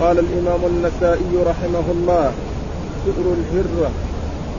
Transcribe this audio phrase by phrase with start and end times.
[0.00, 2.32] قال الإمام النسائي رحمه الله
[3.04, 3.90] سؤر الهرة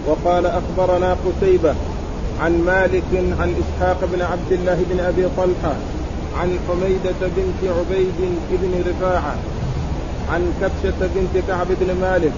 [0.08, 1.74] وقال أخبرنا قتيبة
[2.42, 5.76] عن مالك عن إسحاق بن عبد الله بن أبي طلحة
[6.40, 8.20] عن حميدة بنت عبيد
[8.52, 9.36] بن رفاعة
[10.32, 12.34] عن كبشة بنت كعب بن مالك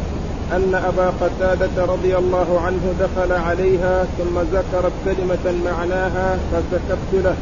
[0.52, 7.36] أن أبا قتادة رضي الله عنه دخل عليها ثم ذكرت كلمة معناها فسكبت له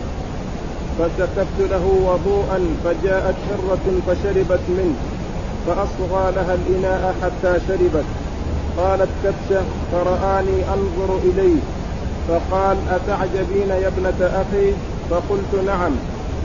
[1.00, 4.96] فسكبت له وضوءا فجاءت حرة فشربت منه.
[5.68, 8.06] فأصغى لها الإناء حتى شربت.
[8.78, 9.61] قالت كبشة
[9.92, 11.60] فرآني أنظر إليه.
[12.28, 14.74] فقال أتعجبين يا ابنة أخي؟
[15.10, 15.92] فقلت نعم.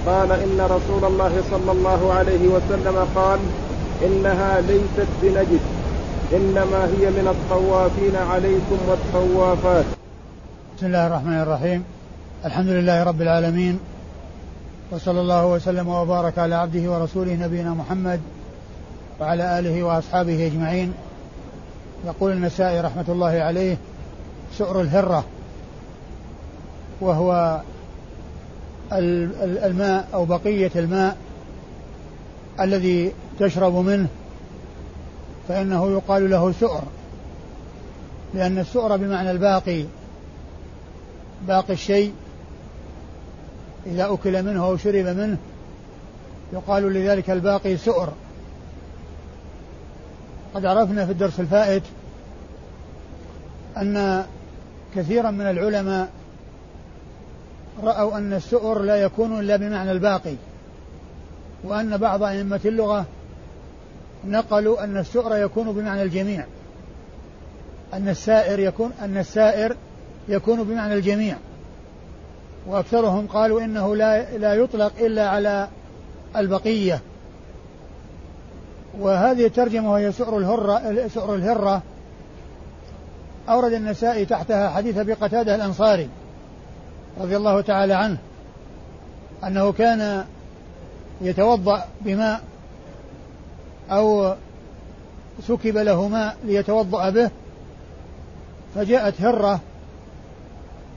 [0.06, 3.38] قال إن رسول الله صلى الله عليه وسلم قال
[4.06, 5.64] إنها ليست بنجس
[6.32, 9.84] إنما هي من الطوافين عليكم والطوافات.
[10.76, 11.84] بسم الله الرحمن الرحيم.
[12.44, 13.78] الحمد لله رب العالمين
[14.92, 18.20] وصلى الله وسلم وبارك على عبده ورسوله نبينا محمد
[19.20, 20.94] وعلى آله وأصحابه أجمعين.
[22.06, 23.76] يقول النسائي رحمة الله عليه
[24.58, 25.24] سؤر الهرة
[27.00, 27.60] وهو
[28.92, 31.16] الماء أو بقية الماء
[32.60, 34.08] الذي تشرب منه
[35.48, 36.82] فإنه يقال له سؤر
[38.34, 39.84] لأن السؤر بمعنى الباقي
[41.48, 42.12] باقي الشيء
[43.86, 45.36] إذا أكل منه أو شرب منه
[46.52, 48.12] يقال لذلك الباقي سؤر.
[50.56, 51.82] قد عرفنا في الدرس الفائت
[53.76, 54.24] أن
[54.94, 56.08] كثيرا من العلماء
[57.82, 60.34] رأوا أن السؤر لا يكون إلا بمعنى الباقي
[61.64, 63.06] وأن بعض أئمة اللغة
[64.26, 66.44] نقلوا أن السؤر يكون بمعنى الجميع
[67.94, 69.76] أن السائر يكون أن السائر
[70.28, 71.36] يكون بمعنى الجميع
[72.66, 75.68] وأكثرهم قالوا إنه لا لا يطلق إلا على
[76.36, 77.00] البقية.
[79.00, 81.82] وهذه الترجمة وهي سؤر الهرة سؤر الهرة.
[83.48, 86.08] أورد النسائي تحتها حديث أبي قتادة الأنصاري
[87.20, 88.16] رضي الله تعالى عنه
[89.44, 90.24] أنه كان
[91.20, 92.40] يتوضأ بماء
[93.90, 94.34] أو
[95.48, 97.30] سكب له ماء ليتوضأ به
[98.74, 99.60] فجاءت هرة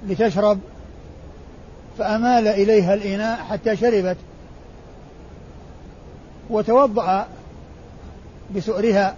[0.08, 0.59] لتشرب
[1.98, 4.18] فأمال إليها الإناء حتى شربت
[6.50, 7.28] وتوضأ
[8.56, 9.16] بسؤرها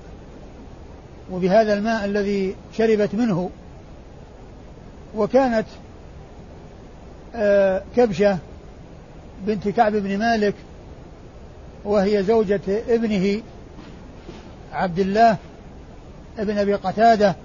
[1.32, 3.50] وبهذا الماء الذي شربت منه
[5.16, 5.66] وكانت
[7.36, 8.38] آه، كبشة
[9.48, 10.54] بنت كعب بن مالك
[11.86, 13.42] وهي زوجة ابنه
[14.74, 15.38] عبد الله
[16.40, 17.36] ابن أبي قتادة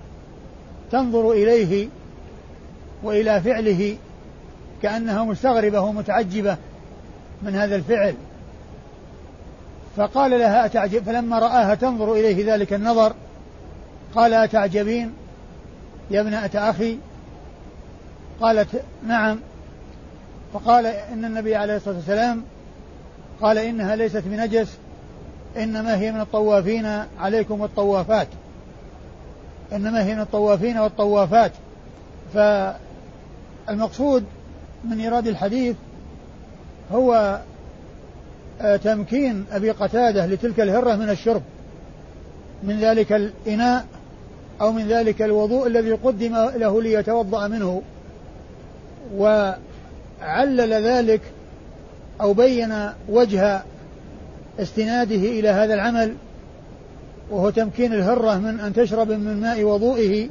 [0.93, 1.89] تنظر إليه
[3.03, 3.97] وإلى فعله
[4.83, 6.57] كأنها مستغربة ومتعجبة
[7.43, 8.15] من هذا الفعل.
[9.97, 13.15] فقال لها أتعجب فلما رآها تنظر إليه ذلك النظر
[14.15, 15.13] قال أتعجبين؟
[16.11, 16.99] يا ابنة أخي؟
[18.41, 19.39] قالت نعم.
[20.53, 22.43] فقال إن النبي عليه الصلاة والسلام
[23.41, 24.77] قال إنها ليست بنجس
[25.57, 28.29] إنما هي من الطوافين عليكم والطوافات.
[29.73, 31.53] إنما هي من الطوافين والطوافات.
[32.35, 34.25] فالمقصود
[34.85, 35.77] من إيراد الحديث
[36.93, 37.41] هو
[38.85, 41.43] تمكين أبي قتادة لتلك الهرة من الشرب
[42.63, 43.85] من ذلك الإناء
[44.61, 47.83] أو من ذلك الوضوء الذي قدم له ليتوضأ منه
[49.17, 51.21] وعلل ذلك
[52.21, 52.75] أو بين
[53.09, 53.63] وجه
[54.59, 56.15] استناده إلى هذا العمل
[57.31, 60.29] وهو تمكين الهرة من أن تشرب من ماء وضوئه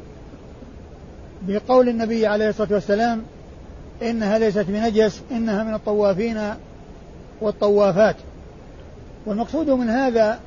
[1.47, 3.21] بقول النبي عليه الصلاة والسلام
[4.01, 6.53] إنها ليست بنجس إنها من الطوافين
[7.41, 8.15] والطوافات.
[9.25, 10.39] والمقصود من هذا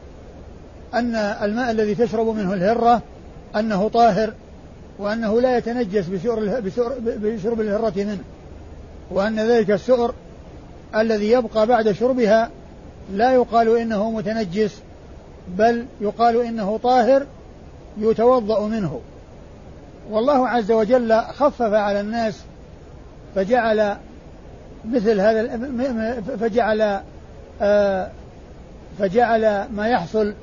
[0.94, 3.02] أن الماء الذي تشرب منه الهرة
[3.56, 4.32] أنه طاهر
[4.98, 6.06] وأنه لا يتنجس
[7.22, 8.20] بشرب الهرة منه
[9.10, 10.14] وأن ذلك السؤر
[10.96, 12.50] الذي يبقى بعد شربها
[13.12, 14.80] لا يقال إنه متنجس
[15.48, 17.26] بل يقال إنه طاهر
[17.98, 19.00] يتوضأ منه.
[20.10, 22.40] والله عز وجل خفف على الناس
[23.34, 23.96] فجعل
[24.84, 25.58] مثل هذا
[26.40, 27.00] فجعل
[27.62, 28.10] آه،
[28.98, 30.34] فجعل ما يحصل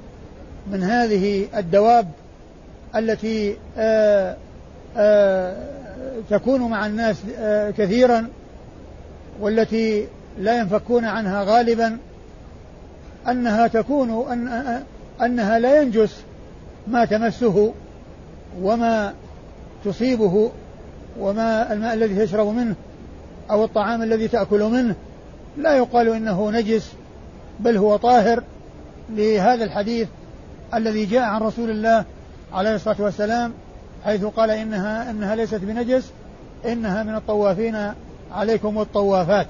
[0.72, 2.08] من هذه الدواب
[2.96, 4.36] التي آه،
[4.98, 5.56] آه،
[6.30, 7.18] تكون مع الناس
[7.78, 8.28] كثيرا
[9.40, 10.08] والتي
[10.40, 11.98] لا ينفكون عنها غالبا
[13.28, 14.84] أنها تكون أن
[15.22, 16.16] أنها لا ينجس
[16.88, 17.74] ما تمسه
[18.62, 19.14] وما
[19.86, 20.52] تصيبه
[21.20, 22.76] وما الماء الذي تشرب منه.
[23.52, 24.96] أو الطعام الذي تأكل منه
[25.58, 26.92] لا يقال إنه نجس
[27.60, 28.44] بل هو طاهر.
[29.10, 30.08] لهذا الحديث
[30.74, 32.06] الذي جاء عن رسول الله
[32.54, 33.54] عليه الصلاة والسلام
[34.06, 36.12] حيث قال إنها إنها ليست بنجس
[36.66, 37.94] إنها من الطوافين
[38.32, 39.48] عليكم والطوافات.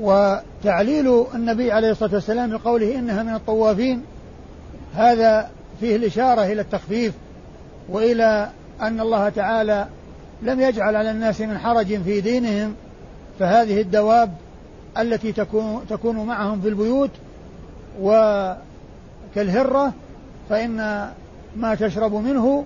[0.00, 4.02] وتعليل النبي عليه الصلاة والسلام بقوله إنها من الطوافين
[4.94, 7.14] هذا فيه الإشارة إلى التخفيف
[7.88, 8.50] وإلى
[8.82, 9.86] أن الله تعالى
[10.42, 12.74] لم يجعل على الناس من حرج في دينهم
[13.38, 14.34] فهذه الدواب
[14.98, 17.10] التي تكون تكون معهم في البيوت
[18.00, 19.92] وكالهرة
[20.50, 21.08] فإن
[21.56, 22.64] ما تشرب منه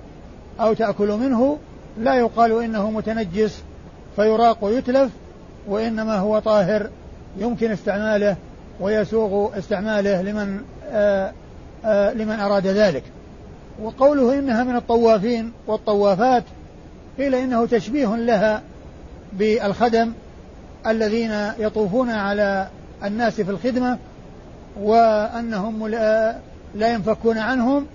[0.60, 1.58] أو تأكل منه
[1.98, 3.62] لا يقال إنه متنجس
[4.16, 5.10] فيراق ويتلف
[5.68, 6.90] وإنما هو طاهر
[7.38, 8.36] يمكن استعماله
[8.80, 10.60] ويسوغ استعماله لمن
[10.90, 11.32] آآ آه،
[11.84, 13.02] آآ آه، لمن أراد ذلك.
[13.82, 16.44] وقوله إنها من الطوافين والطوافات
[17.18, 18.62] قيل إنه تشبيه لها
[19.32, 20.12] بالخدم
[20.86, 22.68] الذين يطوفون على
[23.04, 23.98] الناس في الخدمة
[24.80, 25.88] وأنهم
[26.74, 27.86] لا ينفكون عنهم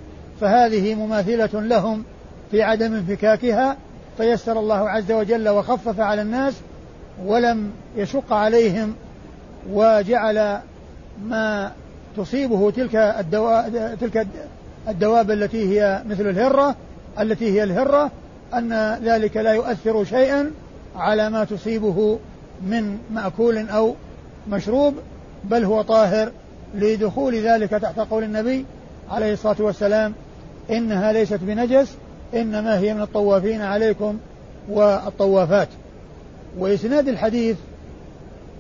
[0.42, 2.04] فهذه مماثلة لهم
[2.51, 3.78] في عدم انفكاكها
[4.18, 6.54] فيسر الله عز وجل وخفف على الناس
[7.25, 8.95] ولم يشق عليهم
[9.72, 10.60] وجعل
[11.25, 11.72] ما
[12.18, 14.28] تصيبه تلك الدواب تلك
[14.88, 16.75] الدواب التي هي مثل الهرة
[17.19, 18.12] التي هي الهرة
[18.54, 20.51] أن ذلك لا يؤثر شيئا
[20.95, 22.19] على ما تصيبه
[22.62, 23.95] من مأكول أو
[24.50, 24.94] مشروب
[25.44, 26.31] بل هو طاهر
[26.75, 28.65] لدخول ذلك تحت قول النبي
[29.09, 30.13] عليه الصلاة والسلام
[30.71, 31.95] إنها ليست بنجس
[32.33, 34.18] إنما هي من الطوافين عليكم
[34.69, 35.68] والطوافات.
[36.57, 37.57] وإسناد الحديث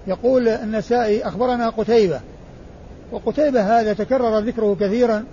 [0.07, 2.19] يقول النسائي أخبرنا قتيبة.
[3.11, 5.23] وقتيبة هذا تكرر ذكره كثيرا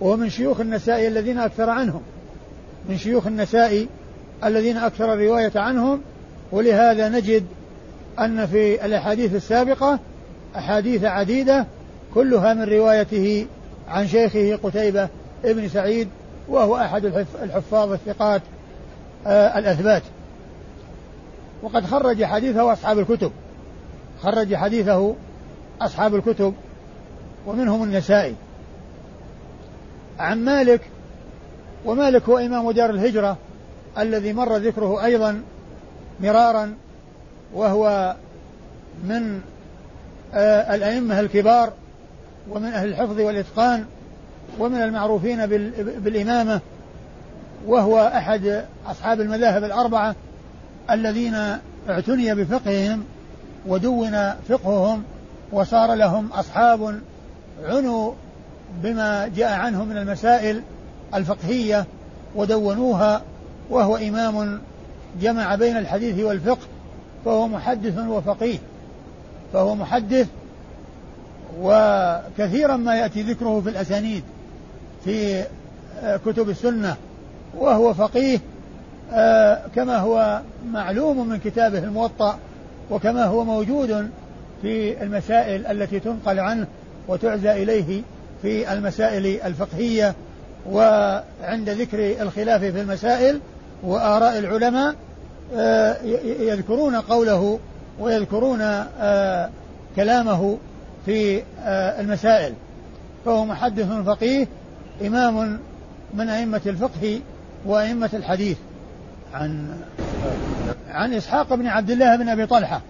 [0.00, 2.02] وهو من شيوخ النسائي الذين أكثر عنهم.
[2.88, 3.88] من شيوخ النسائي
[4.44, 6.00] الذين أكثر الرواية عنهم
[6.52, 7.44] ولهذا نجد
[8.20, 9.98] أن في الأحاديث السابقة
[10.56, 11.66] أحاديث عديدة
[12.14, 13.46] كلها من روايته
[13.88, 15.08] عن شيخه قتيبة
[15.44, 16.08] ابن سعيد
[16.48, 17.04] وهو أحد
[17.42, 18.42] الحفاظ الثقات
[19.26, 20.02] آه الأثبات.
[21.62, 23.32] وقد خرج حديثه أصحاب الكتب.
[24.22, 25.14] خرج حديثه
[25.80, 26.54] أصحاب الكتب
[27.46, 28.34] ومنهم النسائي.
[30.18, 30.80] عن مالك
[31.84, 33.36] ومالك هو إمام دار الهجرة
[33.98, 35.42] الذي مر ذكره أيضا
[36.20, 36.74] مرارا
[37.54, 38.14] وهو
[39.04, 39.40] من
[40.34, 41.72] آه الأئمة الكبار
[42.50, 43.84] ومن أهل الحفظ والإتقان
[44.58, 45.46] ومن المعروفين
[45.98, 46.60] بالإمامة
[47.66, 50.14] وهو أحد أصحاب المذاهب الأربعة
[50.90, 51.34] الذين
[51.88, 53.04] اعتني بفقههم
[53.66, 55.02] ودون فقههم
[55.52, 57.00] وصار لهم أصحاب
[57.64, 58.12] عنوا
[58.82, 60.62] بما جاء عنه من المسائل
[61.14, 61.86] الفقهية
[62.34, 63.22] ودونوها
[63.70, 64.60] وهو إمام
[65.20, 66.66] جمع بين الحديث والفقه
[67.28, 68.58] فهو محدث وفقيه.
[69.52, 70.26] فهو محدث
[71.60, 74.22] وكثيرا ما يأتي ذكره في الأسانيد
[75.04, 75.44] في
[76.02, 76.96] آه، كتب السنة.
[77.58, 78.38] وهو فقيه
[79.12, 80.40] آه، كما هو
[80.72, 82.38] معلوم من كتابه الموطأ
[82.90, 84.10] وكما هو موجود
[84.62, 86.66] في المسائل التي تنقل عنه
[87.08, 88.02] وتعزى إليه
[88.42, 90.14] في المسائل الفقهية.
[90.70, 93.40] وعند ذكر الخلاف في المسائل
[93.82, 94.94] وآراء العلماء
[96.40, 97.58] يذكرون قوله
[98.00, 98.84] ويذكرون
[99.96, 100.58] كلامه
[101.06, 101.42] في
[102.00, 102.52] المسائل.
[103.24, 104.46] فهو محدث فقيه
[105.06, 105.58] إمام
[106.14, 107.20] من أئمة الفقه
[107.66, 108.56] وأئمة الحديث.
[109.34, 109.68] عن
[110.90, 112.80] عن إسحاق بن عبد الله بن أبي طلحة.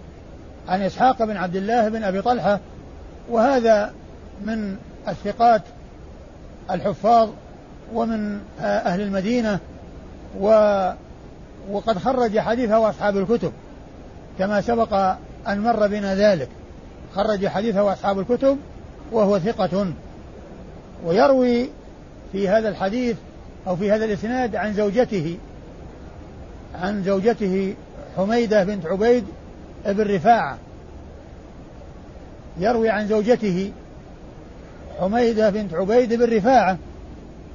[0.68, 2.60] عن إسحاق بن عبد الله بن أبي طلحة.
[3.30, 3.92] وهذا
[4.44, 4.76] من
[5.08, 5.62] الثقات
[6.70, 7.28] الحفاظ
[7.94, 9.58] ومن أهل المدينة.
[10.40, 10.50] و
[11.70, 13.52] وقد خرج حديثه أصحاب الكتب
[14.38, 14.94] كما سبق
[15.48, 16.48] أن مر بنا ذلك.
[17.14, 18.58] خرج حديثه أصحاب الكتب
[19.12, 19.92] وهو ثقة.
[21.04, 21.68] ويروي
[22.32, 23.16] في هذا الحديث
[23.66, 25.36] أو في هذا الإسناد عن زوجته
[26.74, 27.74] عن زوجته
[28.16, 29.24] حميدة بنت عبيد
[29.86, 30.58] بن رفاعة.
[32.58, 33.72] يروي عن زوجته
[35.00, 36.78] حميدة بنت عبيد بن رفاعة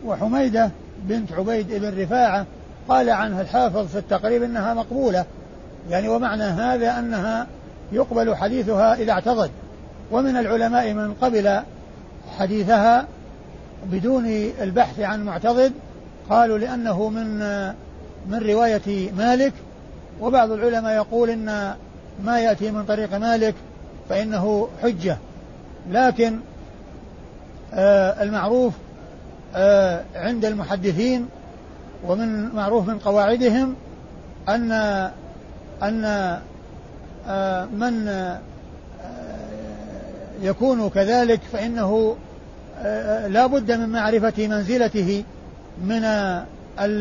[0.05, 0.71] وحميدة
[1.03, 2.45] بنت عبيد بن رفاعة
[2.89, 5.25] قال عنها الحافظ في التقريب إنها مقبولة.
[5.89, 7.47] يعني ومعنى هذا أنها
[7.91, 9.51] يقبل حديثها إذا اعتضد.
[10.11, 11.59] ومن العلماء من قبل
[12.37, 13.07] حديثها
[13.91, 14.25] بدون
[14.61, 15.73] البحث عن معتضد
[16.29, 17.39] قالوا لأنه من
[18.27, 19.53] من رواية مالك.
[20.21, 21.73] وبعض العلماء يقول إن
[22.23, 23.55] ما يأتي من طريق مالك
[24.09, 25.17] فإنه حجة.
[25.91, 26.39] لكن
[27.73, 28.73] آه المعروف
[29.55, 31.27] آه عند المحدثين
[32.07, 33.75] ومن معروف من قواعدهم
[34.49, 34.71] أن
[35.83, 36.05] أن
[37.27, 38.39] آه من آه،
[40.41, 42.15] يكون كذلك فإنه
[43.27, 45.23] لا بد من معرفة منزلته
[45.85, 46.03] من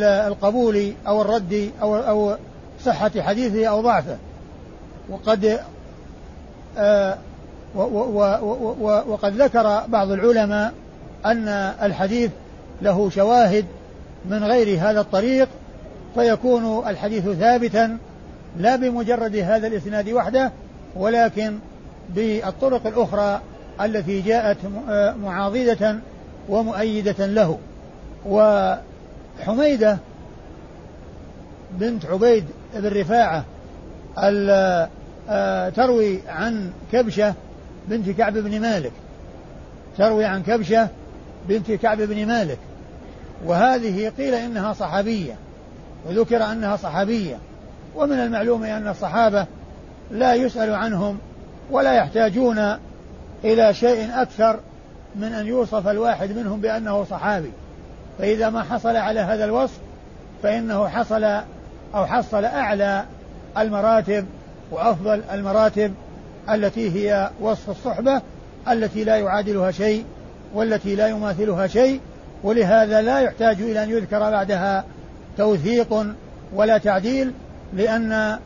[0.03, 2.37] القبول أو الرد أو أو
[2.85, 4.17] صحة حديثه أو ضعفه.
[5.11, 5.61] وقد
[9.07, 10.73] وقد ذكر بعض العلماء
[11.27, 11.49] أن
[11.83, 12.31] الحديث
[12.83, 13.65] له شواهد
[14.25, 15.49] من غير هذا الطريق
[16.15, 17.99] فيكون الحديث ثابتا
[18.59, 20.53] لا بمجرد هذا الإسناد وحده
[20.97, 21.59] ولكن
[22.15, 23.41] بالطرق الأخرى
[23.81, 24.57] التي جاءت
[25.23, 25.99] معاضدة
[26.49, 27.59] ومؤيدة له.
[28.27, 29.99] وحميدة
[31.71, 33.45] بنت عبيد بن رفاعة
[35.29, 37.35] آه، تروي عن كبشة
[37.89, 38.93] بنت كعب بن مالك.
[39.99, 40.89] تروي عن كبشة
[41.49, 42.59] بنت كعب بن مالك.
[43.47, 45.35] وهذه قيل إنها صحابية
[46.09, 47.39] وذكر أنها صحابية
[47.97, 49.47] ومن المعلوم أن الصحابة
[50.11, 51.19] لا يسأل عنهم
[51.71, 52.77] ولا يحتاجون
[53.45, 54.61] إلى شيء أكثر
[55.17, 57.51] من أن يوصف الواحد منهم بأنه صحابي.
[58.19, 59.79] فإذا ما حصل على هذا الوصف
[60.43, 61.25] فإنه حصل
[61.95, 63.05] أو حصل أعلى
[63.59, 64.27] المراتب
[64.71, 65.95] وأفضل المراتب
[66.51, 68.23] التي هي وصف الصحبة
[68.71, 70.05] التي لا يعادلها شيء
[70.55, 72.01] والتي لا يماثلها شيء
[72.45, 74.85] ولهذا لا يحتاج إلى أن يذكر بعدها
[75.39, 76.07] توثيق
[76.55, 77.33] ولا تعديل
[77.73, 78.39] لأن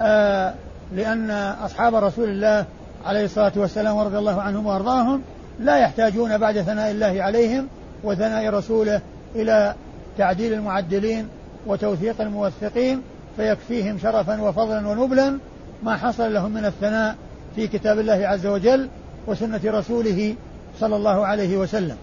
[0.00, 0.54] آه
[0.92, 1.30] لأن
[1.64, 2.64] أصحاب رسول الله
[3.06, 5.22] عليه الصلاة والسلام ورضي الله عنهم وأرضاهم
[5.60, 7.68] لا يحتاجون بعد ثناء الله عليهم
[8.04, 9.00] وثناء رسوله
[9.34, 9.74] إلى
[10.18, 11.28] تعديل المعدلين
[11.66, 13.02] وتوثيق الموثقين
[13.36, 15.38] فيكفيهم شرفا وفضلا ونبلا
[15.82, 17.16] ما حصل لهم من الثناء
[17.56, 18.88] في كتاب الله عز وجل
[19.26, 20.34] وسنة رسوله
[20.80, 21.96] صلى الله عليه وسلم.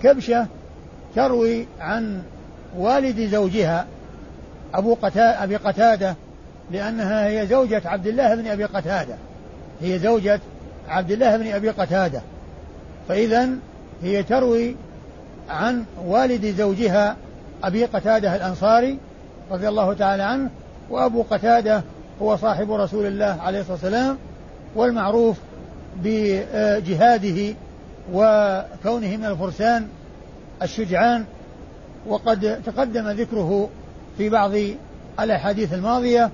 [0.00, 0.46] وكبشة
[1.16, 2.22] تروي عن
[2.76, 3.86] والد زوجها
[4.74, 6.16] أبو قتادة أبي قتادة
[6.70, 9.14] لأنها هي زوجة عبد الله بن أبي قتادة.
[9.80, 10.40] هي زوجة
[10.88, 12.20] عبد الله بن أبي قتادة.
[13.08, 13.48] فإذا
[14.02, 14.76] هي تروي
[15.50, 17.16] عن والد زوجها
[17.64, 18.98] أبي قتادة الأنصاري
[19.50, 20.50] رضي الله تعالى عنه
[20.90, 21.82] وأبو قتادة
[22.22, 24.18] هو صاحب رسول الله عليه الصلاة والسلام
[24.74, 25.36] والمعروف
[26.02, 27.54] بجهاده
[28.12, 29.88] وكونه من الفرسان
[30.62, 31.24] الشجعان
[32.06, 33.68] وقد تقدم ذكره
[34.18, 34.52] في بعض
[35.20, 36.30] الأحاديث الماضية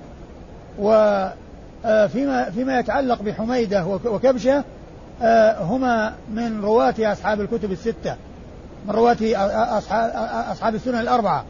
[0.79, 4.63] وفيما فيما يتعلق بحميدة وكبشة
[5.59, 8.15] هما من رواة أصحاب الكتب الستة
[8.87, 9.17] من رواة
[9.77, 10.11] أصحاب,
[10.51, 11.45] أصحاب السنن الأربعة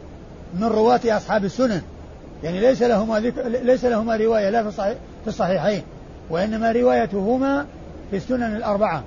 [0.54, 1.82] من رواة أصحاب السنن
[2.42, 5.82] يعني ليس لهما ذكر ليس لهما رواية لا في الصحيحين
[6.30, 7.66] وإنما روايتهما
[8.10, 9.02] في السنن الأربعة.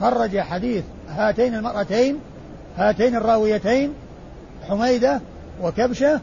[0.00, 2.18] خرج حديث هاتين المرأتين
[2.76, 3.92] هاتين الراويتين
[4.68, 5.20] حميدة
[5.62, 6.20] وكبشة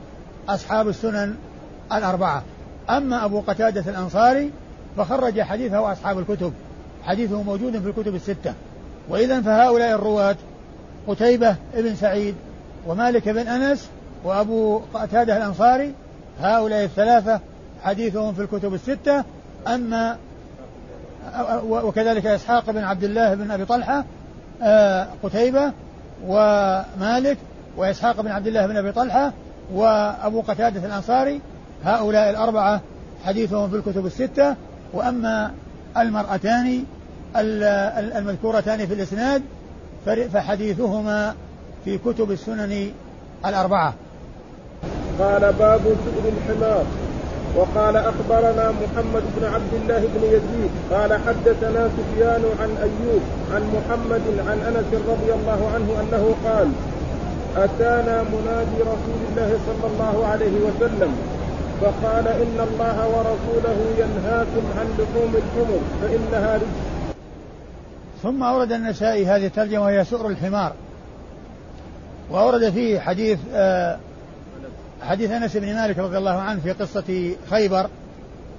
[0.49, 1.35] أصحاب السنن
[1.93, 2.43] الأربعة.
[2.89, 4.51] أما أبو قتادة الأنصاري
[4.97, 6.53] فخرج حديثه أصحاب الكتب
[7.03, 8.53] حديثه موجود في الكتب الستة.
[9.09, 10.35] وإذا فهؤلاء الرواة
[11.07, 12.35] قتيبة بن سعيد
[12.87, 13.89] ومالك بن أنس
[14.23, 15.93] وأبو قتادة الأنصاري
[16.41, 17.39] هؤلاء الثلاثة
[17.83, 19.23] حديثهم في الكتب الستة.
[19.67, 20.17] أما
[21.69, 24.03] وكذلك إسحاق بن عبد الله بن أبي طلحة
[24.61, 25.71] آه، قتيبة
[26.27, 27.37] ومالك
[27.77, 29.33] وإسحاق بن عبد الله بن أبي طلحة
[29.73, 31.41] وأبو قتادة الأنصاري
[31.85, 32.81] هؤلاء الأربعة
[33.25, 34.55] حديثهم في الكتب الستة.
[34.93, 35.51] وأما
[35.97, 36.83] المرأتان
[37.35, 39.41] المذكورتان في الإسناد
[40.05, 41.35] فحديثهما
[41.85, 42.91] في كتب السنن
[43.45, 43.93] الأربعة.
[45.19, 46.85] قال باب سؤر الحمار.
[47.55, 53.21] وقال أخبرنا محمد بن عبد الله بن يزيد قال حدثنا سفيان عن أيوب
[53.53, 56.67] عن محمد عن أنس رضي الله عنه أنه قال
[57.57, 61.15] أتانا منادي رسول الله صلى الله عليه وسلم
[61.81, 67.13] فقال إن الله ورسوله ينهاكم عن لحوم الحمر فإنها رجس.
[68.23, 70.73] ثم أورد النسائي هذه الترجمة وهي سؤر الحمار.
[72.31, 73.97] وأورد فيه حديث آه
[75.01, 77.89] حديث أنس بن مالك رضي الله عنه في قصة خيبر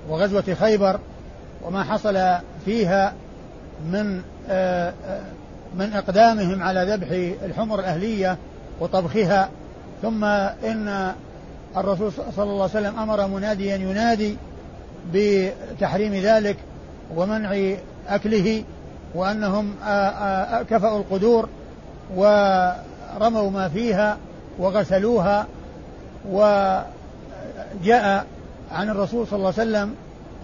[0.09, 1.00] وغزوة خيبر
[1.64, 2.18] وما حصل
[2.64, 3.12] فيها
[3.92, 5.20] من آه، آه،
[5.75, 7.09] من إقدامهم على ذبح
[7.44, 8.37] الحمر الأهلية
[8.80, 9.49] وطبخها.
[10.02, 11.12] ثم إن
[11.76, 14.37] الرسول صلى الله عليه وسلم أمر مناديا ينادي
[15.12, 16.56] بتحريم ذلك
[17.16, 17.75] ومنع
[18.09, 18.64] أكله
[19.14, 21.49] وأنهم آه، كفأوا القدور
[22.16, 24.18] ورموا ما فيها
[24.59, 25.47] وغسلوها
[26.29, 26.87] وجاء
[28.73, 29.95] عن الرسول صلى الله عليه وسلم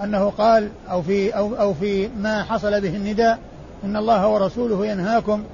[0.05, 3.39] أنه قال أو في أو, أو في ما حصل به النداء
[3.85, 5.45] إن الله ورسوله ينهاكم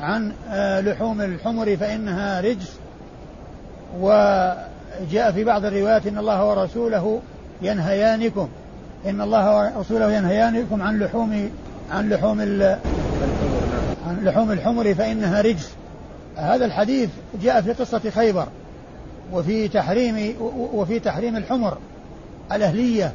[0.00, 2.76] عن آه، لحوم الحمر فإنها رجس.
[4.00, 7.20] وجاء في بعض الروايات إن الله ورسوله
[7.62, 8.48] ينهيانكم.
[9.06, 11.50] إن الله ورسوله ينهيانكم عن لحوم
[11.90, 12.40] عن لحوم
[14.06, 15.70] عن لحوم الحمر فإنها رجس.
[16.36, 17.10] هذا الحديث
[17.42, 18.46] جاء في قصة خيبر.
[19.32, 20.36] وفي تحريم
[20.74, 21.78] وفي تحريم الحمر
[22.52, 23.12] الأهلية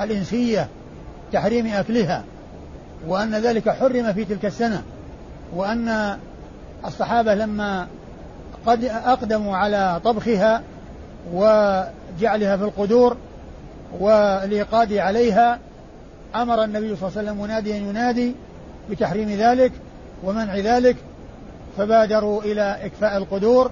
[0.00, 0.68] الإنسية
[1.32, 2.24] تحريم أكلها
[3.06, 4.82] وأن ذلك حرم في تلك السنة
[5.54, 6.16] وأن
[6.86, 7.86] الصحابة لما
[8.66, 10.62] قد أقدموا على طبخها
[11.32, 13.16] وجعلها في القدور
[14.00, 15.58] والإيقاد عليها
[16.34, 18.34] أمر النبي صلى الله عليه وسلم مناديا ينادي
[18.90, 19.72] بتحريم ذلك
[20.24, 20.96] ومنع ذلك
[21.78, 23.70] فبادروا إلى إكفاء القدور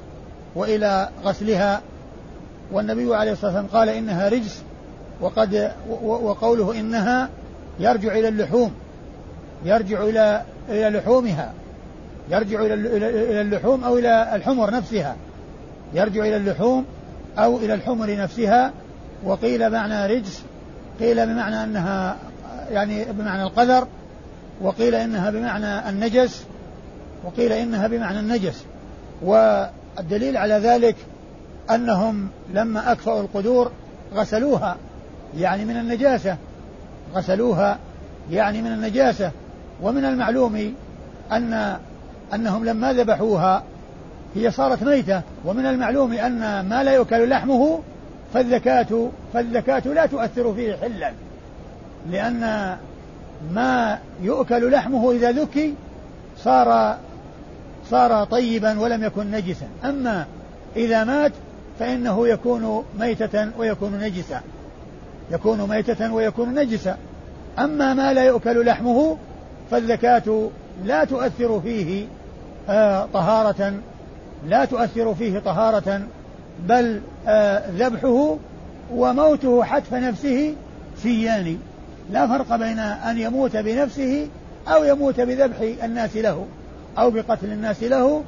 [0.59, 1.81] وإلى غسلها.
[2.73, 4.63] والنبي عليه الصلاة والسلام قال إنها رجس
[5.21, 5.73] وقد
[6.03, 7.29] وقوله إنها
[7.81, 8.73] يرجع إلى اللحوم
[9.65, 11.53] يرجع إلى إلى لحومها
[12.31, 15.17] يرجع إلى إلى اللحوم أو إلى الحمر نفسها
[15.95, 16.85] يرجع إلى اللحوم
[17.39, 18.73] أو إلى الحمر نفسها.
[19.25, 20.43] وقيل معنى رجس
[21.01, 22.17] قيل بمعنى أنها
[22.71, 23.87] يعني بمعنى القذر
[24.61, 26.45] وقيل إنها بمعنى النجس
[27.25, 28.65] وقيل إنها بمعنى النجس.
[29.99, 30.97] والدليل على ذلك
[31.71, 33.71] أنهم لما أكفأوا القدور
[34.15, 34.77] غسلوها
[35.39, 36.37] يعني من النجاسة
[37.15, 37.79] غسلوها
[38.31, 39.31] يعني من النجاسة.
[39.83, 40.75] ومن المعلوم
[41.33, 41.77] أن
[42.35, 43.63] أنهم لما ذبحوها
[44.35, 45.23] هي صارت ميتة.
[45.45, 47.81] ومن المعلوم أن ما لا يؤكل لحمه
[48.35, 51.13] فالذكاة فالذكاة لا تؤثر فيه حلا.
[52.11, 52.77] لأن
[53.55, 55.75] ما يؤكل لحمه إذا ذكي
[56.37, 56.99] صار
[57.91, 59.67] صار طيبا ولم يكن نجسا.
[59.85, 60.27] أما
[60.77, 61.33] إذا مات
[61.79, 64.41] فإنه يكون ميتة ويكون نجسا.
[65.31, 66.97] يكون ميتة ويكون نجسا.
[67.59, 69.17] أما ما لا يؤكل لحمه
[69.71, 70.49] فالزكاة
[70.85, 72.07] لا تؤثر فيه
[72.69, 73.73] آه طهارة
[74.49, 76.01] لا تؤثر فيه طهارة
[76.69, 78.37] بل آه ذبحه
[78.95, 80.55] وموته حتف نفسه
[81.03, 81.59] سيان.
[82.13, 84.29] لا فرق بين أن يموت بنفسه
[84.69, 86.47] أو يموت بذبح الناس له.
[86.99, 88.23] أو بقتل الناس له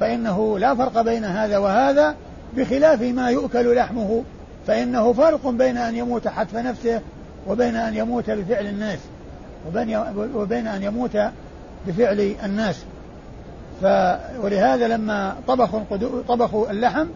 [0.00, 2.14] فإنه لا فرق بين هذا وهذا
[2.56, 4.22] بخلاف ما يؤكل لحمه.
[4.66, 7.00] فإنه فرق بين أن يموت حتف نفسه
[7.48, 8.98] وبين أن يموت بفعل الناس
[9.68, 10.02] وبين,
[10.34, 11.18] وبين أن يموت
[11.86, 12.84] بفعل الناس.
[13.82, 13.84] ف
[14.42, 15.80] ولهذا لما طبخوا
[16.28, 17.06] طبخوا اللحم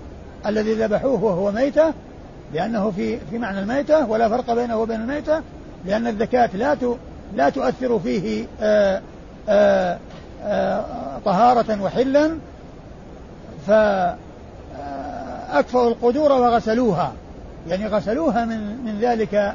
[0.46, 1.92] الذي ذبحوه وهو ميتة
[2.54, 5.40] لأنه في في معنى الميتة ولا فرق بينه وبين الميتة
[5.86, 6.76] لأن الذكاة لا
[7.36, 9.02] لا تؤثر فيه آآ آآ
[9.48, 9.98] آآ
[11.24, 12.30] طهارة وحلا
[13.66, 14.16] فأكفأوا
[15.90, 17.12] القدور وغسلوها.
[17.68, 19.54] يعني غسلوها من من ذلك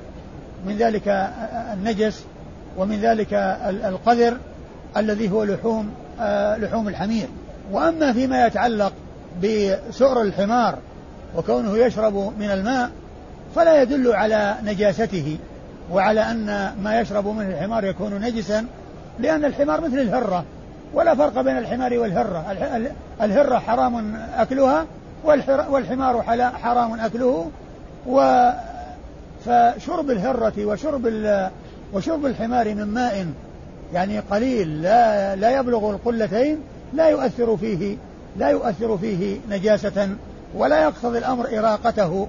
[0.67, 1.31] من ذلك
[1.73, 2.23] النجس
[2.77, 3.33] ومن ذلك
[3.85, 4.37] القذر
[4.97, 5.91] الذي هو لحوم
[6.57, 7.27] لحوم الحمير.
[7.71, 8.93] وأما فيما يتعلق
[9.43, 10.77] بسؤر الحمار
[11.37, 12.89] وكونه يشرب من الماء
[13.55, 15.37] فلا يدل على نجاسته
[15.91, 18.65] وعلى أن ما يشرب منه الحمار يكون نجسا
[19.19, 20.43] لأن الحمار مثل الهرة.
[20.93, 22.45] ولا فرق بين الحمار والهرة.
[23.21, 24.85] الهرة حرام أكلها
[25.69, 26.21] والحمار
[26.63, 27.51] حرام أكله.
[28.07, 28.49] و
[29.45, 31.05] فشرب الهرة وشرب
[31.93, 33.27] وشرب الحمار من ماء
[33.93, 36.57] يعني قليل لا لا يبلغ القلتين
[36.93, 37.97] لا يؤثر فيه
[38.37, 40.09] لا يؤثر فيه نجاسة
[40.55, 42.27] ولا يقتضي الأمر إراقته.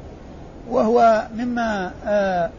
[0.70, 2.50] وهو مما آآ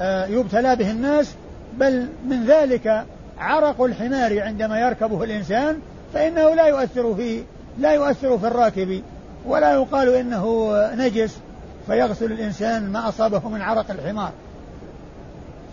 [0.00, 1.34] آآ يبتلى به الناس
[1.78, 3.04] بل من ذلك
[3.38, 5.78] عرق الحمار عندما يركبه الإنسان
[6.14, 7.42] فإنه لا يؤثر فيه
[7.78, 9.02] لا يؤثر في الراكب
[9.46, 11.38] ولا يقال إنه نجس
[11.86, 14.32] فيغسل الإنسان ما أصابه من عرق الحمار.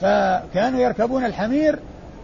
[0.02, 1.80] فكانوا يركبون الحمير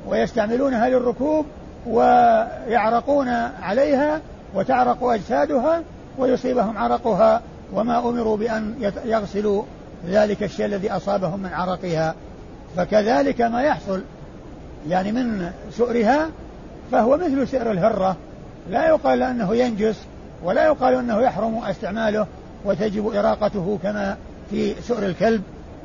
[0.08, 1.46] ويستعملونها للركوب
[1.88, 3.28] ويعرقون
[3.62, 4.22] عليها
[4.56, 5.84] وتعرق أجسادها
[6.18, 7.42] ويصيبهم عرقها
[7.74, 9.64] وما أمروا بأن يغسلوا
[10.08, 12.16] ذلك الشيء الذي أصابهم من عرقها.
[12.78, 14.02] فكذلك ما يحصل
[14.90, 16.30] يعني من سؤرها
[16.92, 18.16] فهو مثل سئر الهرة.
[18.70, 19.96] لا يقال أنه ينجس
[20.44, 22.28] ولا يقال أنه يحرم استعماله
[22.66, 24.18] وتجب إراقته كما
[24.50, 25.42] في سؤر الكلب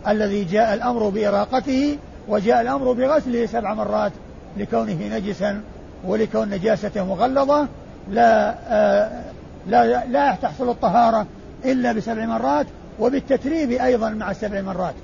[0.08, 4.12] الذي جاء الأمر بإراقته وجاء الأمر بغسله سبع مرات
[4.56, 5.60] لكونه نجسا
[6.04, 7.68] ولكون نجاسته مغلظة.
[8.10, 9.22] لا آه
[9.66, 11.26] لا لا تحصل الطهارة
[11.64, 12.66] إلا بسبع مرات
[13.00, 14.94] وبالتتريب أيضا مع السبع مرات.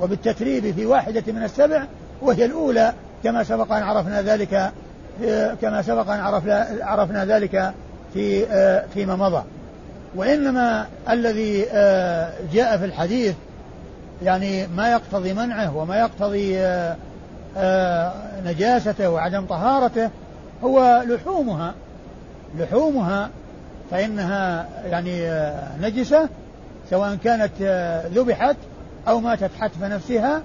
[0.00, 1.84] وبالتتريب في واحدة من السبع
[2.22, 2.92] وهي الأولى
[3.24, 4.72] كما سبق أن عرفنا ذلك
[5.60, 6.20] كما سبق أن
[6.82, 7.72] عرفنا, ذلك
[8.14, 9.42] في آه، فيما مضى.
[10.14, 13.34] وإنما الذي آه، جاء في الحديث
[14.22, 16.58] يعني ما يقتضي منعه وما يقتضي
[17.56, 18.12] آه،
[18.44, 20.10] نجاسته وعدم طهارته
[20.64, 21.74] هو لحومها.
[22.58, 23.30] لحومها
[23.90, 25.42] فإنها يعني
[25.80, 26.28] نجسة
[26.90, 27.52] سواء كانت
[28.14, 28.56] ذبحت
[29.08, 30.42] أو ماتت حتف نفسها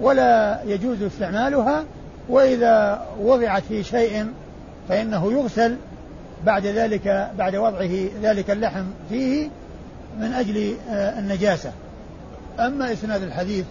[0.00, 1.84] ولا يجوز استعمالها
[2.28, 4.26] وإذا وضعت في شيء
[4.88, 5.76] فإنه يغسل
[6.44, 9.48] بعد ذلك بعد وضعه ذلك اللحم فيه
[10.18, 11.72] من أجل آه، النجاسة.
[12.60, 13.64] أما إسناد الحديث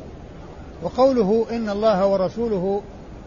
[0.83, 2.81] وقوله إن الله ورسوله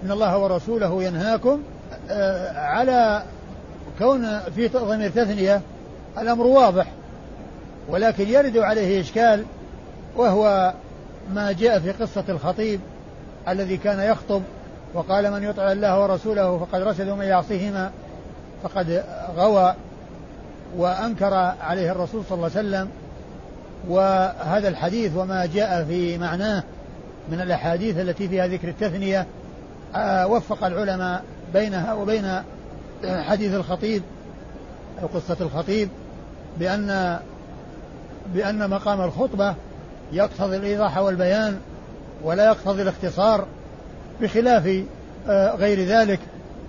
[0.04, 1.62] إن الله ورسوله ينهاكم
[2.10, 3.22] آه، على
[3.98, 5.60] كون في ضمير تثنية
[6.18, 6.86] الأمر واضح
[7.88, 9.44] ولكن يرد عليه إشكال
[10.16, 10.74] وهو
[11.34, 12.80] ما جاء في قصة الخطيب
[13.48, 14.42] الذي كان يخطب
[14.94, 17.90] وقال من يطع الله ورسوله فقد رشد ومن يعصيهما
[18.62, 19.04] فقد
[19.36, 19.74] غوى
[20.76, 22.88] وأنكر عليه الرسول صلى الله عليه وسلم
[23.88, 26.62] وهذا الحديث وما جاء في معناه
[27.28, 29.26] من الأحاديث التي فيها ذكر التثنية
[29.94, 31.22] آه، وفق العلماء
[31.52, 32.42] بينها وبين
[33.04, 34.02] حديث الخطيب
[35.02, 35.88] أو قصة الخطيب
[36.58, 37.18] بأن
[38.34, 39.54] بأن مقام الخطبة
[40.12, 41.58] يقتضي الإيضاح والبيان
[42.24, 43.46] ولا يقتضي الاختصار
[44.22, 44.84] بخلاف
[45.28, 46.20] آه، غير ذلك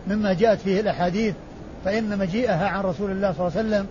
[0.07, 1.33] مما جاءت فيه الأحاديث
[1.85, 3.87] فإن مجيئها عن رسول الله صلى الله عليه وسلم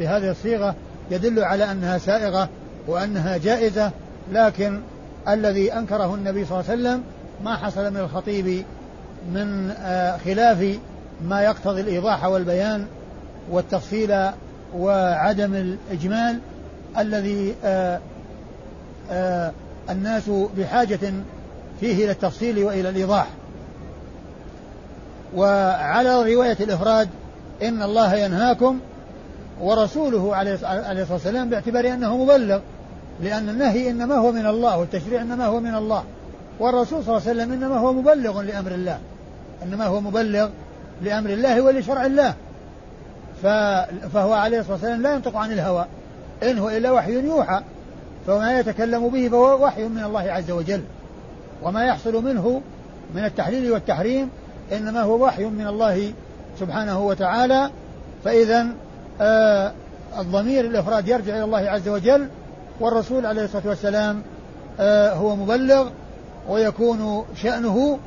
[0.00, 0.74] بهذه الصيغة
[1.10, 2.48] يدل على أنها سائغة
[2.86, 3.90] وأنها جائزة
[4.32, 4.80] لكن
[5.28, 7.02] الذي أنكره النبي صلى الله عليه وسلم
[7.44, 8.64] ما حصل من الخطيب
[9.34, 10.78] من آه، خلاف
[11.24, 12.86] ما يقتضي الإيضاح والبيان
[13.50, 14.14] والتفصيل
[14.76, 16.38] وعدم الإجمال
[16.98, 18.00] الذي آه،
[19.90, 21.12] الناس بحاجة
[21.82, 23.26] فيه إلى التفصيل وإلى الإيضاح.
[25.36, 27.08] وعلى رواية الإفراد
[27.62, 28.78] إن الله ينهاكم
[29.60, 32.60] ورسوله عليه الصلاة والسلام باعتبار أنه مبلغ
[33.20, 36.04] لأن النهي إنما هو من الله والتشريع إنما هو من الله
[36.60, 38.98] والرسول صلى الله عليه وسلم إنما هو مبلغ لأمر الله
[39.62, 40.48] إنما هو مبلغ
[41.02, 42.34] لأمر الله ولشرع الله.
[44.12, 45.86] فهو عليه الصلاة والسلام لا ينطق عن الهوى.
[46.42, 47.60] إن هو إلا وحي يوحى
[48.26, 50.82] فما يتكلم به فهو وحي من الله عز وجل.
[51.62, 52.60] وما يحصل منه
[53.14, 54.28] من التحليل والتحريم
[54.72, 56.12] إنما هو وحي من الله
[56.60, 57.70] سبحانه وتعالى.
[58.24, 58.66] فإذا
[59.20, 59.72] آه
[60.18, 62.28] الضمير الإفراد يرجع إلى الله عز وجل
[62.80, 64.22] والرسول عليه الصلاة والسلام
[64.80, 65.88] آه هو مبلغ
[66.48, 67.98] ويكون شأنه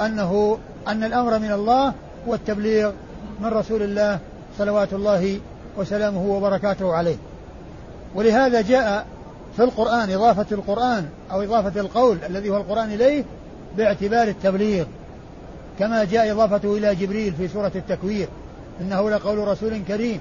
[0.00, 1.92] أنه أن الأمر من الله
[2.26, 2.92] والتبليغ
[3.40, 4.18] من رسول الله
[4.58, 5.40] صلوات الله
[5.76, 7.16] وسلامه وبركاته عليه.
[8.14, 9.06] ولهذا جاء
[9.56, 13.24] في القرآن إضافة القرآن أو إضافة القول الذي هو القرآن إليه
[13.76, 14.84] باعتبار التبليغ
[15.78, 18.28] كما جاء إضافته إلى جبريل في سورة التكوير
[18.80, 20.20] إنه لقول رسول كريم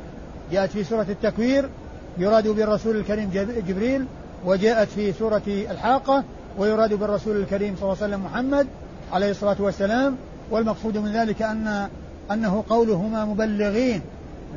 [0.52, 1.70] جاءت في سورة التكوير
[2.18, 3.30] يراد بالرسول الكريم
[3.68, 4.06] جبريل
[4.46, 6.24] وجاءت في سورة الحاقة
[6.58, 8.68] ويراد بالرسول الكريم صلى الله عليه وسلم محمد
[9.14, 10.16] عليه الصلاة والسلام
[10.52, 11.88] والمقصود من ذلك أن
[12.32, 14.02] أنه قولهما مبلغين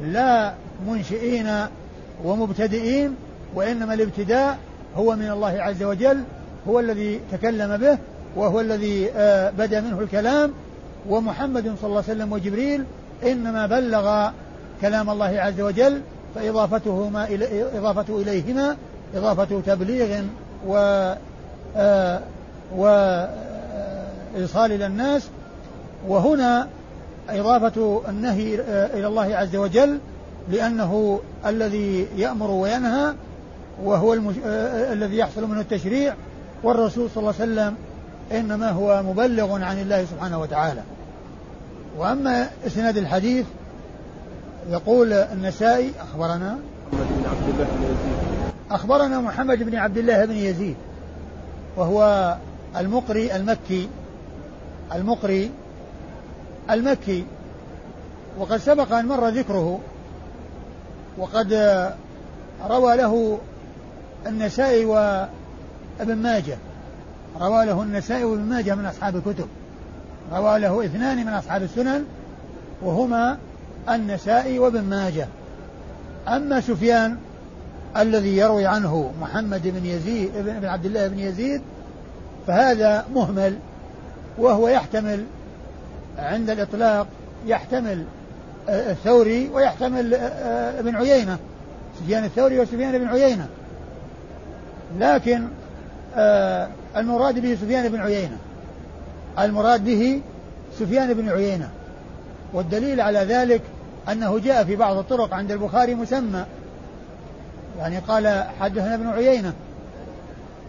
[0.02, 0.54] لا
[0.88, 1.66] منشئين
[2.24, 3.14] ومبتدئين
[3.54, 4.58] وإنما الابتداء
[4.96, 6.22] هو من الله عز وجل
[6.68, 7.98] هو الذي تكلم به
[8.36, 10.52] وهو الذي آه، بدا منه الكلام.
[11.08, 12.84] ومحمد صلى الله عليه وسلم وجبريل
[13.24, 14.30] إنما بلغ
[14.80, 16.00] كلام الله عز وجل
[16.34, 18.76] فإضافتهما إلى إضافته إليهما
[19.14, 20.22] إضافة تبليغ
[20.66, 20.76] و
[21.76, 22.20] آه،
[22.76, 25.28] وإيصال إلى الناس.
[26.08, 26.68] وهنا
[27.28, 29.98] إضافة النهي آه، إلى الله عز وجل
[30.50, 33.14] لأنه الذي يأمر وينهى
[33.82, 34.34] وهو المش...
[34.46, 36.14] آه، الذي يحصل منه التشريع
[36.62, 37.76] والرسول صلى الله عليه وسلم
[38.32, 40.82] إنما هو مبلغ عن الله سبحانه وتعالى.
[41.98, 43.46] وأما إسناد الحديث
[44.70, 46.58] يقول النسائي أخبرنا
[46.90, 48.66] محمد بن عبد الله بن يزيد.
[48.70, 50.76] أخبرنا محمد بن عبد الله بن يزيد
[51.76, 52.36] وهو
[52.76, 53.88] المقري المكي
[54.94, 55.50] المقري
[56.70, 57.24] المكي.
[58.38, 59.80] وقد سبق أن مر ذكره
[61.18, 61.52] وقد
[62.68, 63.38] روى له
[64.28, 66.56] النسائي وابن ماجه.
[67.40, 69.46] روى له النسائي وابن ماجه من أصحاب الكتب.
[70.32, 72.04] روى له اثنان من أصحاب السنن
[72.82, 73.38] وهما
[73.88, 75.28] النسائي وابن ماجه.
[76.28, 77.16] أما سفيان
[77.96, 81.62] الذي يروي عنه محمد بن يزيد بن عبد الله بن يزيد
[82.46, 83.58] فهذا مهمل
[84.38, 85.24] وهو يحتمل
[86.18, 87.06] عند الإطلاق
[87.46, 88.04] يحتمل
[88.68, 91.38] آه، الثوري ويحتمل آه، آه، ابن عيينة.
[92.00, 93.46] سفيان الثوري وسفيان بن عيينة.
[95.00, 95.48] لكن
[96.96, 98.36] المراد به سفيان بن عيينة.
[99.38, 100.20] المراد به
[100.78, 101.70] سفيان بن عيينة.
[102.52, 103.60] والدليل على ذلك
[104.12, 106.44] أنه جاء في بعض الطرق عند البخاري مسمى.
[107.78, 109.52] يعني قال حدثنا ابن عيينة.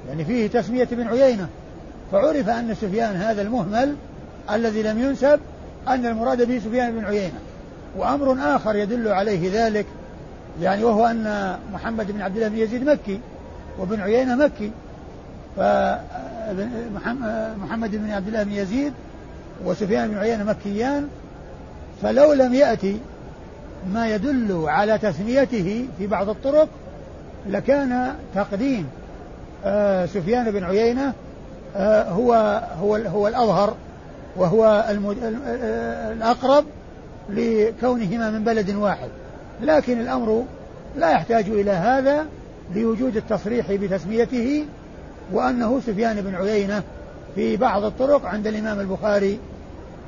[0.10, 1.48] يعني فيه تسمية ابن عيينة.
[2.12, 3.96] فعرف أن سفيان هذا المهمل
[4.52, 5.40] الذي لم ينسب
[5.88, 7.40] أن المراد به سفيان بن عيينة.
[7.98, 9.86] وأمر آخر يدل عليه ذلك
[10.62, 13.20] يعني وهو أن محمد بن عبد الله بن يزيد مكي.
[13.80, 14.72] وابن عيينة مكي.
[15.58, 15.96] فمحمد
[17.96, 18.94] بن عبد الله بن يزيد
[19.66, 21.08] وسفيان بن عيينة مكيان.
[22.02, 23.00] فلو لم يأتي
[23.94, 26.68] ما يدل على تسميته في بعض الطرق
[27.50, 28.88] لكان تقديم
[29.66, 31.14] آه سفيان بن عيينة
[31.76, 32.34] آه هو
[32.82, 33.76] هو هو الأظهر
[34.36, 34.86] وهو
[36.12, 36.66] الأقرب
[37.30, 39.10] لكونهما من بلد واحد.
[39.62, 40.44] لكن الأمر
[40.98, 42.26] لا يحتاج إلى هذا
[42.76, 44.66] لوجود التصريح بتسميته
[45.34, 46.84] وأنه سفيان بن عيينة
[47.36, 49.40] في بعض الطرق عند الإمام البخاري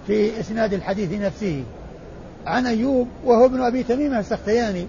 [0.07, 1.63] في إسناد الحديث نفسه.
[2.47, 4.85] عن أيوب وهو ابن أبي تميمة السختياني.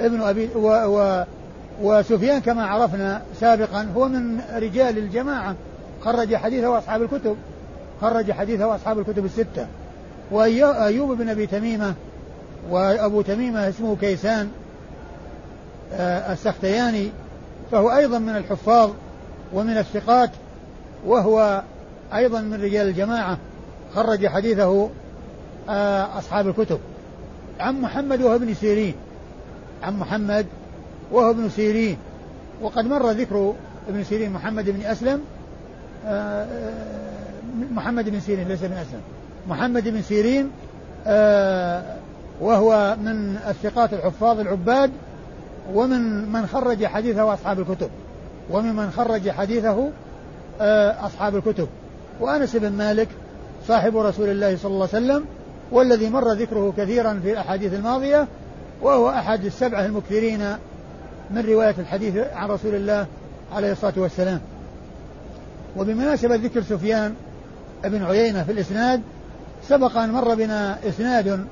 [0.00, 1.24] ابن أبي و و
[1.82, 5.54] وسفيان كما عرفنا سابقا هو من رجال الجماعة.
[6.04, 7.36] خرج حديثه أصحاب الكتب.
[8.00, 9.66] خرج حديثه أصحاب الكتب الستة.
[10.30, 11.94] وأيوب بن أبي تميمة
[12.70, 14.48] وأبو تميمة اسمه كيسان.
[15.92, 17.10] السختياني
[17.72, 18.90] فهو أيضا من الحفاظ
[19.52, 20.30] ومن الثقات
[21.06, 21.62] وهو
[22.14, 23.38] أيضا من رجال الجماعة.
[23.94, 24.90] خرج حديثه
[25.68, 26.78] آه، أصحاب الكتب.
[27.60, 28.94] عن محمد وهو ابن سيرين.
[29.82, 30.46] عن محمد
[31.12, 31.96] وهو ابن سيرين.
[32.62, 33.54] وقد مر ذكر
[33.88, 35.20] ابن سيرين محمد بن أسلم.
[36.06, 36.46] آه،
[37.72, 39.00] محمد بن سيرين ليس بن أسلم.
[39.48, 40.50] محمد بن سيرين
[42.40, 44.90] وهو من الثقات الحفاظ العباد
[45.74, 47.90] ومن من خرج حديثه أصحاب الكتب
[48.50, 49.90] وممن خرج حديثه
[50.60, 51.68] آه، أصحاب الكتب.
[52.20, 53.08] وأنس بن مالك
[53.68, 55.24] صاحب رسول الله صلى الله عليه وسلم
[55.72, 58.26] والذي مر ذكره كثيرا في الأحاديث الماضية
[58.82, 60.40] وهو أحد السبعة المكثرين
[61.30, 63.06] من رواية الحديث عن رسول الله
[63.52, 64.40] عليه الصلاة والسلام.
[65.76, 67.14] وبمناسبة ذكر سفيان
[67.84, 69.02] بن عيينة في الإسناد
[69.68, 71.44] سبق أن مر بنا إسناد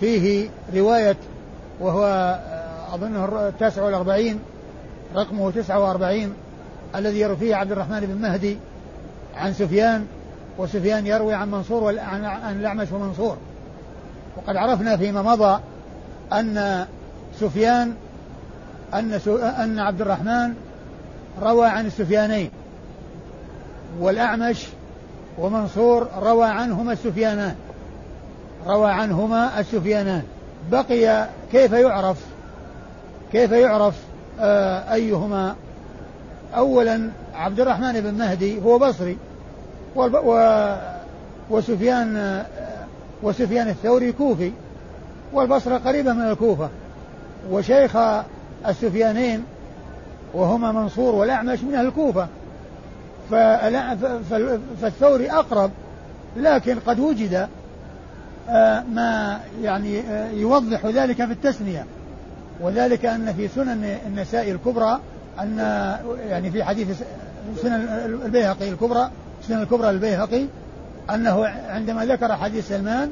[0.00, 1.16] فيه رواية
[1.80, 2.38] وهو
[2.94, 4.40] أظنه التاسع والأربعين
[5.14, 6.32] رقمه تسعة وأربعين
[6.96, 8.56] الذي يروي فيه عبد الرحمن بن مهدي
[9.36, 10.06] عن سفيان
[10.58, 13.36] وسفيان يروي عن منصور عن الأعمش ومنصور.
[14.36, 15.60] وقد عرفنا فيما مضى
[16.32, 16.86] أن
[17.40, 17.94] سفيان
[18.94, 20.54] أن أن عبد الرحمن
[21.42, 22.50] روى عن السفيانين
[24.00, 24.66] والأعمش
[25.38, 27.54] ومنصور روى عنهما السفيانان
[28.66, 30.22] روى عنهما السفيانان.
[30.70, 32.16] بقي كيف يعرف؟
[33.32, 33.94] كيف يعرف
[34.40, 35.54] آه أيهما؟
[36.56, 39.16] أولا عبد الرحمن بن مهدي هو بصري
[41.50, 42.46] وسفيان آه
[43.22, 44.52] وسفيان الثوري كوفي
[45.32, 46.68] والبصرة قريبة من الكوفة
[47.50, 47.96] وشيخ
[48.66, 49.44] السفيانين
[50.34, 52.28] وهما منصور والأعمش من أهل الكوفة
[54.80, 55.70] فالثوري أقرب
[56.36, 57.48] لكن قد وجد
[58.48, 60.02] آه، ما يعني
[60.34, 61.84] يوضح ذلك في التسمية.
[62.60, 65.00] وذلك أن في سنن النساء الكبرى
[65.40, 65.58] أن
[66.28, 67.02] يعني في حديث
[67.62, 67.88] سنن
[68.24, 69.10] البيهقي الكبرى
[69.48, 70.46] سنن الكبرى للبيهقي
[71.10, 73.10] أنه عندما ذكر حديث سلمان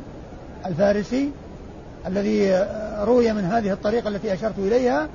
[0.67, 1.31] الفارسي
[2.07, 2.67] الذي
[3.01, 5.09] روي من هذه الطريقة التي أشرت إليها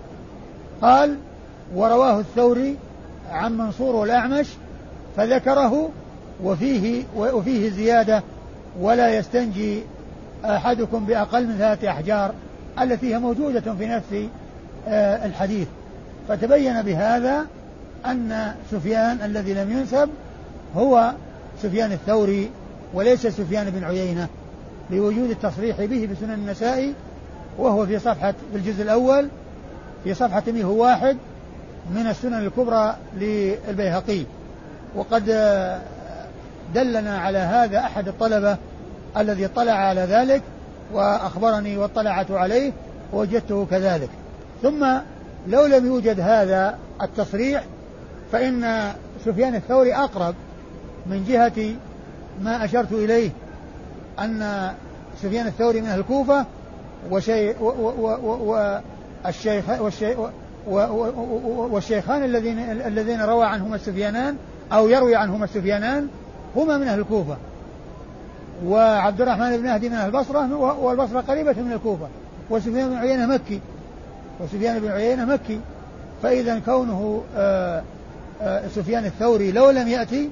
[0.81, 1.17] قال
[1.75, 2.77] ورواه الثوري
[3.31, 4.47] عن منصور والأعمش
[5.17, 5.89] فذكره
[6.43, 8.23] وفيه وفيه زيادة
[8.79, 9.83] ولا يستنجي
[10.45, 12.33] أحدكم بأقل من ثلاثة أحجار.
[12.81, 14.29] التي هي موجودة في نفس
[14.87, 15.67] آه، الحديث.
[16.27, 17.45] فتبين بهذا
[18.05, 20.09] أن سفيان الذي لم ينسب
[20.75, 21.11] هو
[21.61, 22.49] سفيان الثوري
[22.93, 24.27] وليس سفيان بن عيينة
[24.89, 26.93] لوجود التصريح به في سنن النسائي
[27.57, 29.27] وهو في صفحة في الجزء الأول
[30.03, 31.17] في صفحة 101
[31.95, 34.23] من السنن الكبرى للبيهقي.
[34.95, 35.81] وقد آه،
[36.75, 38.57] دلنا على هذا أحد الطلبة
[39.17, 40.41] الذي اطلع على ذلك
[40.93, 42.71] وأخبرني واطلعت عليه
[43.13, 44.09] وجدته كذلك
[44.61, 44.87] ثم
[45.47, 47.63] لو لم يوجد هذا التصريح
[48.31, 48.91] فإن
[49.25, 50.35] سفيان الثوري أقرب
[51.05, 51.75] من جهة
[52.41, 53.29] ما أشرت إليه
[54.19, 54.71] أن
[55.21, 56.45] سفيان الثوري من أهل الكوفة
[57.11, 57.53] وشي
[59.79, 60.15] والشيخ
[61.71, 64.35] والشيخان الذين الذين روى عنهما السفيانان
[64.71, 66.07] أو يروي عنهما السفيانان
[66.55, 67.37] هما من أهل الكوفة
[68.65, 72.07] وعبد الرحمن بن مهدي من أهل البصرة والبصرة قريبة من الكوفة
[72.49, 73.59] وسفيان بن عيينة مكي.
[74.39, 75.59] وسفيان بن عيينة مكي.
[76.23, 77.83] فإذا كونه آه،
[78.41, 80.29] آه، سفيان الثوري لو لم يأتي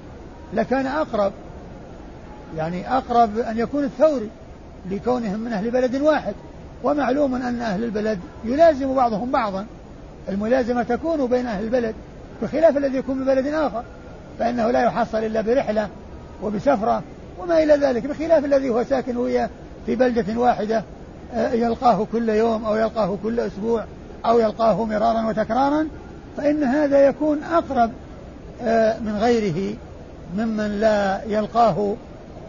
[0.54, 1.32] لكان أقرب.
[2.58, 4.30] يعني أقرب أن يكون الثوري
[4.92, 6.34] لكونهم من أهل بلد واحد.
[6.84, 9.66] ومعلوم أن أهل البلد يلازم بعضهم بعضا.
[10.30, 11.96] الملازمة تكون بين أهل البلد
[12.42, 13.84] بخلاف الذي يكون ببلد آخر.
[14.40, 15.90] فإنه لا يحصل إلا برحلة
[16.44, 17.04] وبسفرة
[17.40, 19.50] وما إلى ذلك بخلاف الذي هو ساكن ويا
[19.86, 20.84] في بلدة واحدة
[21.34, 23.86] آه، يلقاه كل يوم أو يلقاه كل أسبوع
[24.26, 25.88] أو يلقاه مرارا وتكرارا
[26.38, 27.92] فإن هذا يكون أقرب
[28.62, 29.76] آه، من غيره
[30.38, 31.96] ممن لا يلقاه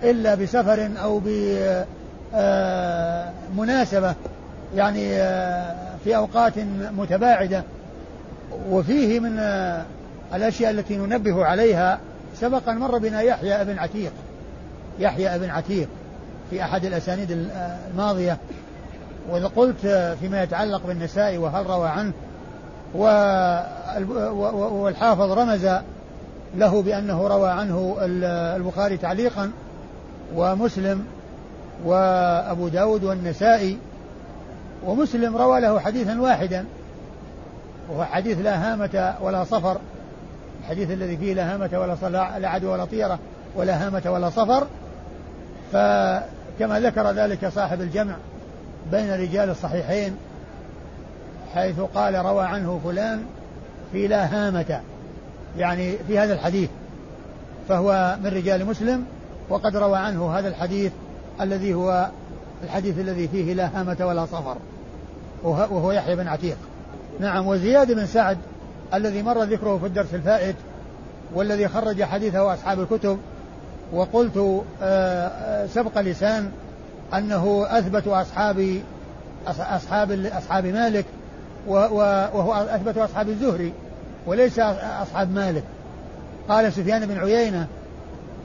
[0.03, 1.21] إلا بسفر أو
[2.35, 4.15] آه، مناسبة
[4.75, 5.75] يعني آه،
[6.05, 6.53] في أوقات
[6.97, 7.63] متباعدة.
[8.71, 9.85] وفيه من آه،
[10.35, 11.99] الأشياء التي ننبه عليها
[12.41, 14.13] سبق أن مر بنا يحيى بن عتيق.
[15.01, 15.89] يحيى بن عتيق
[16.51, 17.49] في أحد الأسانيد
[17.91, 18.39] الماضية.
[19.31, 19.87] وإذا قلت
[20.21, 22.13] فيما يتعلق بالنساء وهل روى عنه
[24.83, 25.69] والحافظ رمز
[26.57, 27.97] له بأنه روى عنه
[28.57, 29.51] البخاري تعليقا
[30.37, 31.05] ومسلم
[31.85, 33.79] وأبو داود والنسائي
[34.87, 36.65] ومسلم روى له حديثا واحدا
[37.91, 39.79] وهو حديث لا هامة ولا صفر.
[40.61, 41.97] الحديث الذي فيه لا هامة ولا
[42.39, 43.19] لا عدوى ولا طيرة
[43.57, 44.67] ولا هامة ولا صفر.
[45.73, 48.15] فكما ذكر ذلك صاحب الجمع
[48.93, 50.17] بين رجال الصحيحين
[51.55, 53.23] حيث قال روى عنه فلان
[53.93, 54.81] في لا هامة.
[55.59, 56.71] يعني في هذا الحديث
[57.69, 59.05] فهو من رجال مسلم
[59.49, 60.93] وقد روى عنه هذا الحديث
[61.41, 62.09] الذي هو
[62.65, 64.57] الحديث الذي فيه لا هامة ولا صفر
[65.43, 66.57] وهو يحيى بن عتيق.
[67.21, 68.39] نعم وزياد بن سعد
[68.95, 70.57] الذي مر ذكره في الدرس الفائت
[71.35, 73.19] والذي خرج حديثه أصحاب الكتب
[73.93, 76.51] وقلت آه، آه، سبق لسان
[77.15, 78.81] أنه أثبت أصحاب
[79.47, 81.05] أصحاب أصحاب مالك
[81.67, 83.73] وهو أثبت أصحاب الزهري
[84.27, 84.59] وليس
[85.03, 85.63] أصحاب مالك.
[86.49, 87.67] قال سفيان بن عيينة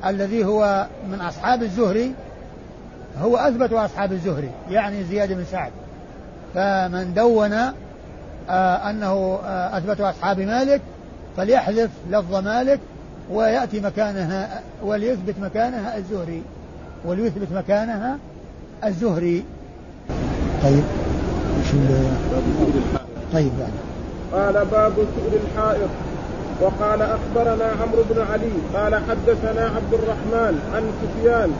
[0.06, 2.14] الذي هو من أصحاب الزهري
[3.22, 5.72] هو أثبت أصحاب الزهري يعني زياد بن سعد.
[6.54, 7.54] فمن دون
[8.50, 10.82] آه أنه أثبت أصحاب مالك
[11.38, 12.80] فليحذف لفظ مالك
[13.32, 16.42] ويأتي مكانها وليثبت مكانها الزهري.
[17.06, 18.18] وليثبت مكانها
[18.84, 19.44] الزهري.
[20.64, 20.84] طيب
[23.34, 23.74] طيب يعني.
[24.34, 25.90] قال باب سؤر الحائط.
[26.62, 31.52] وقال أخبرنا عمرو بن علي قال حدثنا عبد الرحمن عن سفيان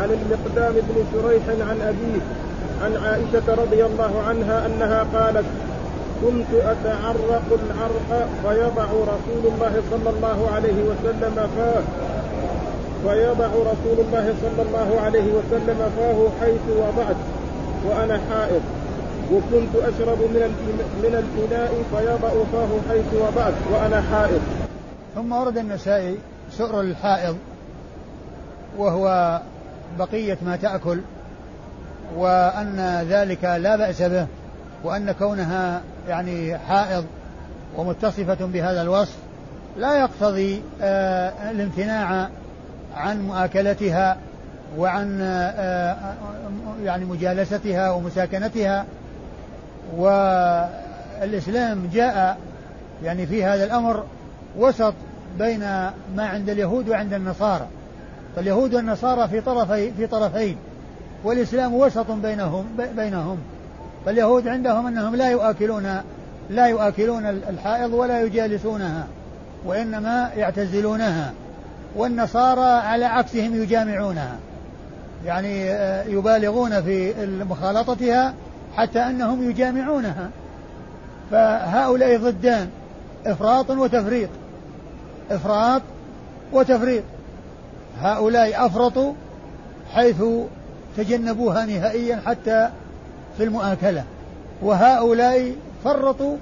[0.00, 2.20] عن المقدام بن شريح عن أبيه
[2.84, 5.44] عن عائشة رضي الله عنها أنها قالت
[6.24, 11.82] كنت أتعرق العرق فيضع رسول الله صلى الله عليه وسلم فاه.
[13.02, 17.16] فيضع رسول الله صلى الله عليه وسلم فاه حيث وضعت
[17.86, 18.62] وأنا حائض.
[19.32, 20.54] وكنت أشرب من
[21.02, 24.40] من الإناء فيضع فاه حيث وضعت وأنا حائض.
[25.14, 26.18] ثم ورد النسائي
[26.50, 27.36] سؤر الحائض
[28.78, 29.40] وهو
[29.98, 31.00] بقية ما تأكل
[32.16, 34.26] وأن ذلك لا بأس به.
[34.84, 37.04] وأن كونها يعني حائض
[37.76, 39.16] ومتصفة بهذا الوصف
[39.76, 42.28] لا يقتضي آه الامتناع
[42.96, 44.16] عن مؤاكلتها
[44.78, 45.96] وعن آه
[46.84, 48.84] يعني مجالستها ومساكنتها.
[49.96, 52.38] والإسلام جاء
[53.04, 54.04] يعني في هذا الأمر
[54.58, 54.94] وسط
[55.38, 55.60] بين
[56.16, 57.66] ما عند اليهود وعند النصارى.
[58.36, 60.56] فاليهود والنصارى في طرفي في طرفين
[61.24, 62.66] والإسلام وسط بينهم
[62.96, 63.38] بينهم.
[64.06, 66.00] فاليهود عندهم أنهم لا يؤكلون
[66.50, 69.06] لا يؤكلون الحائض ولا يجالسونها
[69.64, 71.32] وإنما يعتزلونها
[71.96, 74.36] والنصارى على عكسهم يجامعونها.
[75.26, 77.14] يعني آه، يبالغون في
[77.50, 78.34] مخالطتها
[78.76, 80.30] حتى أنهم يجامعونها.
[81.30, 82.68] فهؤلاء ضدان
[83.26, 84.28] إفراط وتفريط.
[85.30, 85.82] إفراط
[86.52, 87.02] وتفريط.
[88.00, 89.12] هؤلاء أفرطوا
[89.94, 90.22] حيث
[90.96, 92.70] تجنبوها نهائيا حتى
[93.36, 94.04] في المؤاكلة
[94.62, 96.36] وهؤلاء فرطوا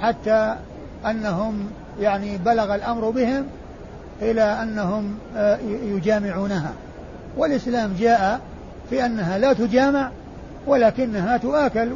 [0.00, 0.54] حتى
[1.06, 3.44] أنهم يعني بلغ الأمر بهم
[4.22, 6.72] إلى أنهم آه، يجامعونها.
[7.36, 8.40] والإسلام جاء
[8.90, 10.10] في أنها لا تجامع
[10.66, 11.88] ولكنها تؤكل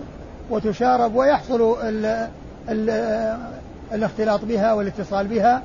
[0.50, 2.28] وتشارب ويحصل ال
[2.68, 3.36] ال
[3.92, 5.62] الاختلاط بها والاتصال بها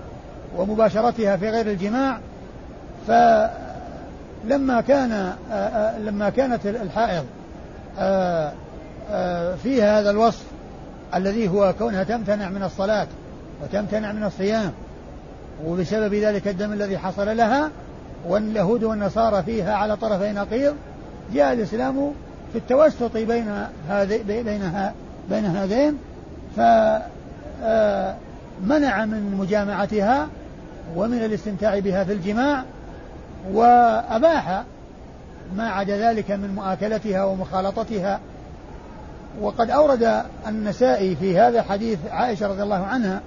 [0.57, 2.19] ومباشرتها في غير الجماع.
[3.07, 5.33] فلما كان
[6.05, 7.25] لما كانت الحائض
[9.63, 10.43] فيها هذا الوصف
[11.15, 13.07] الذي هو كونها تمتنع من الصلاة
[13.63, 14.71] وتمتنع من الصيام
[15.65, 17.69] وبسبب ذلك الدم الذي حصل لها
[18.27, 20.75] واليهود والنصارى فيها على طرفي نقيض
[21.33, 22.11] جاء الإسلام
[22.53, 24.93] في التوسط بين هذه بينها
[25.29, 25.97] بين هذين
[26.55, 27.03] فمنع
[27.63, 30.27] آه، من مجامعتها
[30.95, 32.63] ومن الاستمتاع بها في الجماع
[33.53, 34.63] وأباح
[35.57, 38.19] ما عدا ذلك من مؤاكلتها ومخالطتها.
[39.41, 43.21] وقد أورد النسائي في هذا حديث عائشة رضي الله عنها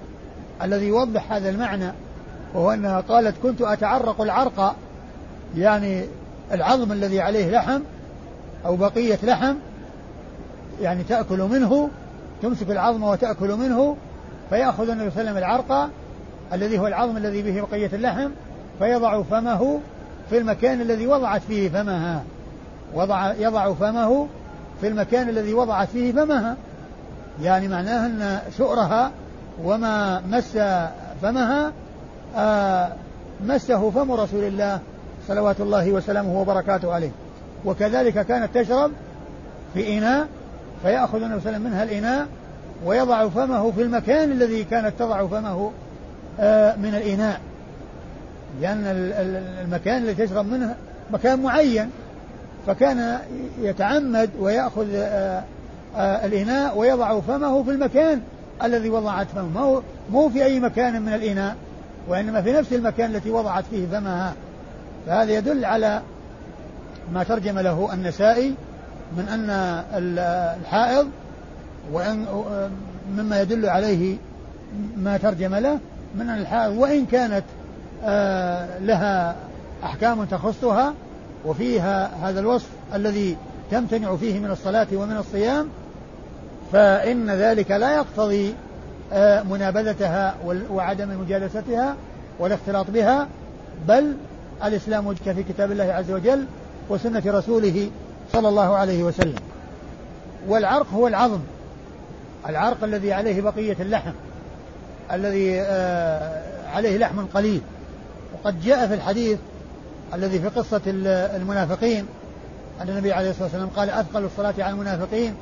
[0.61, 1.91] الذي يوضح هذا المعنى
[2.53, 4.75] وهو أنها قالت كنت أتعرق العرق
[5.57, 6.05] يعني
[6.51, 7.81] العظم الذي عليه لحم
[8.65, 9.55] أو بقية لحم
[10.81, 11.89] يعني تأكل منه
[12.41, 13.97] تمسك العظم وتأكل منه
[14.49, 15.89] فيأخذ النبي صلى الله عليه وسلم العرق
[16.53, 18.29] الذي هو العظم الذي به بقية اللحم
[18.79, 19.79] فيضع فمه
[20.29, 22.23] في المكان الذي وضعت فيه فمها.
[22.95, 24.27] وضع يضع فمه
[24.81, 26.55] في المكان الذي وضعت فيه فمها.
[27.41, 29.11] يعني معناه أن سؤرها
[29.63, 30.57] وما مس
[31.21, 31.71] فمها
[32.35, 32.91] آه
[33.45, 34.79] مسه فم رسول الله
[35.27, 37.11] صلوات الله وسلامه وبركاته عليه.
[37.65, 38.91] وكذلك كانت تشرب
[39.73, 40.27] في إناء
[40.83, 42.27] فيأخذ النبي صلى الله عليه وسلم منها الإناء
[42.85, 45.71] ويضع فمه في المكان الذي كانت تضع فمه
[46.39, 47.39] آه من الإناء.
[48.61, 48.83] لأن
[49.65, 50.75] المكان الذي تشرب منه
[51.11, 51.89] مكان معين
[52.67, 53.19] فكان
[53.61, 55.43] يتعمد ويأخذ آه،
[55.95, 58.21] آه، الإناء ويضع فمه في المكان
[58.63, 59.81] الذي وضعت فمه.
[60.11, 61.55] مو في أي مكان من الإناء
[62.07, 64.33] وإنما في نفس المكان التي وضعت فيه فمها.
[65.07, 66.01] فهذا يدل على
[67.13, 68.55] ما ترجم له النسائي
[69.17, 69.49] من أن
[69.93, 71.07] الحائض
[71.91, 72.25] وإن
[73.17, 74.17] مما يدل عليه
[74.97, 75.79] ما ترجم له
[76.15, 77.43] من أن الحائض وإن كانت
[78.79, 79.35] لها
[79.83, 80.93] أحكام تخصها
[81.45, 83.37] وفيها هذا الوصف الذي
[83.71, 85.69] تمتنع فيه من الصلاة ومن الصيام
[86.73, 88.55] فإن ذلك لا يقتضي
[89.13, 90.35] آه، منابذتها
[90.71, 91.95] وعدم مجالستها
[92.39, 93.27] والاختلاط بها
[93.87, 94.13] بل
[94.63, 96.45] الإسلام في كتاب الله عز وجل
[96.89, 97.89] وسنة رسوله
[98.33, 99.35] صلى الله عليه وسلم.
[100.47, 101.39] والعرق هو العظم.
[102.49, 104.11] العرق الذي عليه بقية اللحم
[105.11, 106.43] الذي آه،
[106.73, 107.61] عليه لحم قليل.
[108.43, 109.37] وقد جاء في الحديث
[110.13, 110.81] الذي في قصة
[111.35, 112.05] المنافقين
[112.81, 115.33] أن النبي عليه الصلاة والسلام قال أثقل الصلاة على المنافقين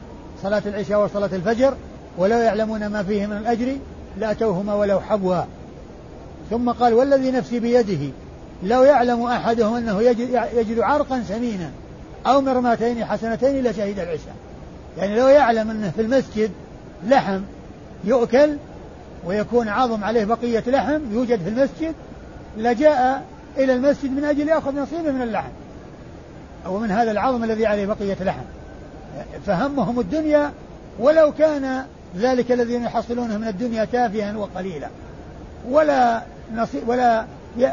[0.43, 1.73] صلاة العشاء وصلاة الفجر
[2.17, 3.77] ولو يعلمون ما فيه من الأجر
[4.17, 5.41] لأتوهما ولو حبوا.
[6.49, 8.13] ثم قال والذي نفسي بيده
[8.63, 11.71] لو يعلم أحدهم أنه يجد, عرقا سمينا
[12.25, 14.35] أو مرماتين حسنتين لشهد العشاء.
[14.97, 16.51] يعني لو يعلم أنه في المسجد
[17.07, 17.41] لحم
[18.03, 18.57] يؤكل
[19.25, 21.93] ويكون عظم عليه بقية لحم يوجد في المسجد
[22.57, 23.23] لجاء
[23.57, 25.49] إلى المسجد من أجل يأخذ نصيبه من اللحم.
[26.65, 28.43] أو من هذا العظم الذي عليه بقية لحم.
[29.45, 30.51] فهمهم الدنيا
[30.99, 31.83] ولو كان
[32.17, 34.87] ذلك الذي يحصلونه من الدنيا تافها وقليلا.
[35.69, 36.21] ولا
[36.55, 37.25] نصيب ولا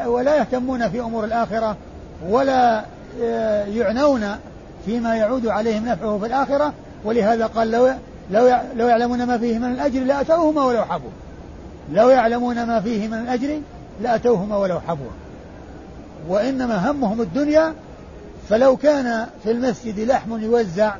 [0.05, 1.77] ولا يهتمون في أمور الآخرة
[2.29, 2.83] ولا
[3.21, 4.35] آه، يعنون
[4.85, 6.73] فيما يعود عليهم نفعه في الآخرة.
[7.03, 7.87] ولهذا قال لو
[8.31, 11.09] لو لو يعلمون ما فيه من الأجر لأتوهما ولو حبوا.
[11.91, 13.61] لو يعلمون ما فيه من الأجر
[14.01, 15.11] لأتوهما ولو حبوا
[16.27, 17.73] وإنما همهم الدنيا
[18.49, 20.95] فلو كان في المسجد لحم يوزع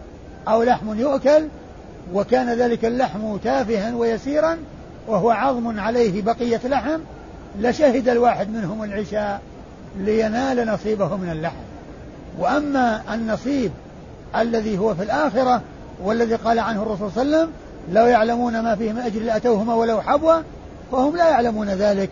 [0.47, 1.47] أو لحم يؤكل
[2.13, 4.57] وكان ذلك اللحم تافها ويسيرا
[5.07, 6.99] وهو عظم عليه بقية لحم
[7.59, 9.41] لشهد الواحد منهم العشاء
[9.97, 11.63] لينال نصيبه من اللحم.
[12.39, 13.71] وأما النصيب
[14.35, 15.61] الذي هو في الآخرة
[16.03, 17.53] والذي قال عنه الرسول صلى الله عليه وسلم
[17.93, 20.41] لو يعلمون ما فيه من أجل لأتوهما ولو حبوا
[20.91, 22.09] فهم لا يعلمون ذلك.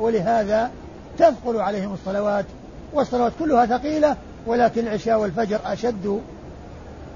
[0.00, 0.70] ولهذا
[1.18, 2.44] تثقل عليهم الصلوات
[2.92, 4.16] والصلوات كلها ثقيلة
[4.46, 6.20] ولكن العشاء والفجر أشد.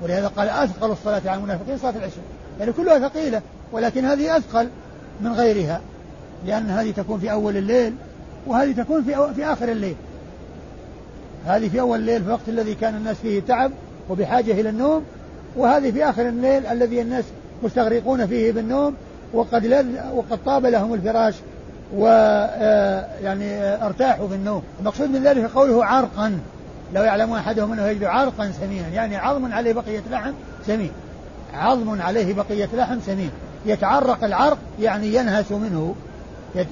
[0.03, 2.25] ولهذا قال أثقل الصلاة على المنافقين صلاة العشاء.
[2.61, 3.43] يعني كلها ثقيلة
[3.73, 4.69] ولكن هذه أثقل
[5.21, 5.81] من غيرها
[6.47, 7.95] لأن هذه تكون في أول الليل
[8.47, 9.97] وهذه تكون في, في آخر الليل.
[11.47, 13.73] هذه في أول الليل في الوقت الذي كان الناس فيه تعب
[14.11, 15.05] وبحاجة إلى النوم
[15.57, 17.25] وهذه في آخر الليل الذي الناس
[17.63, 18.95] مستغرقون فيه بالنوم
[19.35, 21.35] وقد لذ وقد طاب لهم الفراش
[21.97, 24.63] و آه، يعني آه، ارتاحوا في النوم.
[24.81, 26.39] المقصود من ذلك قوله عرقا.
[26.95, 30.33] لو يعلم أحدهم أنه يجد عرقا سمينا يعني عظم عليه بقية لحم
[30.67, 30.91] سمين.
[31.55, 33.31] عظم عليه بقية لحم سمين.
[33.67, 35.95] يتعرق العرق يعني ينهس منه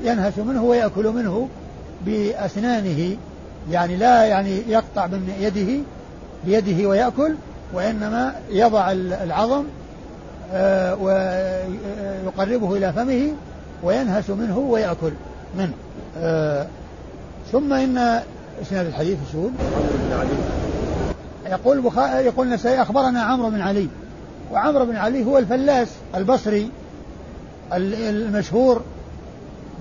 [0.04, 1.48] ينهش منه ويأكل منه
[2.06, 3.16] بأسنانه
[3.70, 5.82] يعني لا يعني يقطع من يده
[6.44, 7.34] بيده ويأكل
[7.72, 9.64] وإنما يضع العظم
[11.00, 13.32] ويقربه إلى فمه
[13.82, 15.12] وينهش منه ويأكل
[15.58, 15.72] منه.
[16.18, 16.66] آه،
[17.52, 18.20] ثم إن
[18.62, 19.52] إسناد الحديث شهود.
[21.46, 23.88] يقول بخاري يقول النسائي أخبرنا عمرو بن علي.
[24.52, 26.70] وعمرو بن علي هو الفلاس البصري
[27.72, 28.82] المشهور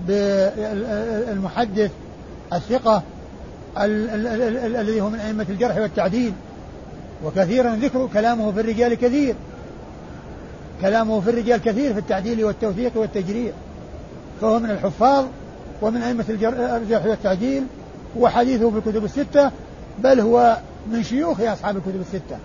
[0.07, 1.91] بالمحدث
[2.53, 3.03] الثقة
[3.77, 6.33] الذي هو من أئمة الجرح والتعديل.
[7.25, 9.35] وكثيرا ذكر كلامه في الرجال كثير.
[10.81, 13.51] كلامه في الرجال كثير في التعديل والتوثيق والتجريع
[14.41, 15.25] فهو من الحفاظ
[15.81, 17.63] ومن أئمة الجرح والتعديل
[18.17, 19.51] وحديثه في الكتب الستة
[20.03, 20.57] بل هو
[20.91, 22.37] من شيوخ أصحاب الكتب الستة.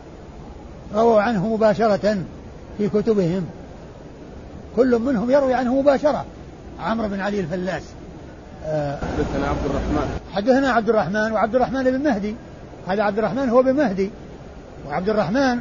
[0.94, 2.18] رووا عنه مباشرة
[2.78, 3.46] في كتبهم.
[4.76, 6.24] كل منهم يروي عنه مباشرة.
[6.80, 7.82] عمرو بن علي الفلاس.
[8.62, 10.18] حدثنا عبد الرحمن.
[10.32, 12.34] حدثنا عبد الرحمن وعبد الرحمن بن مهدي.
[12.88, 14.10] هذا عبد الرحمن هو بن مهدي.
[14.88, 15.58] وعبد الرحمن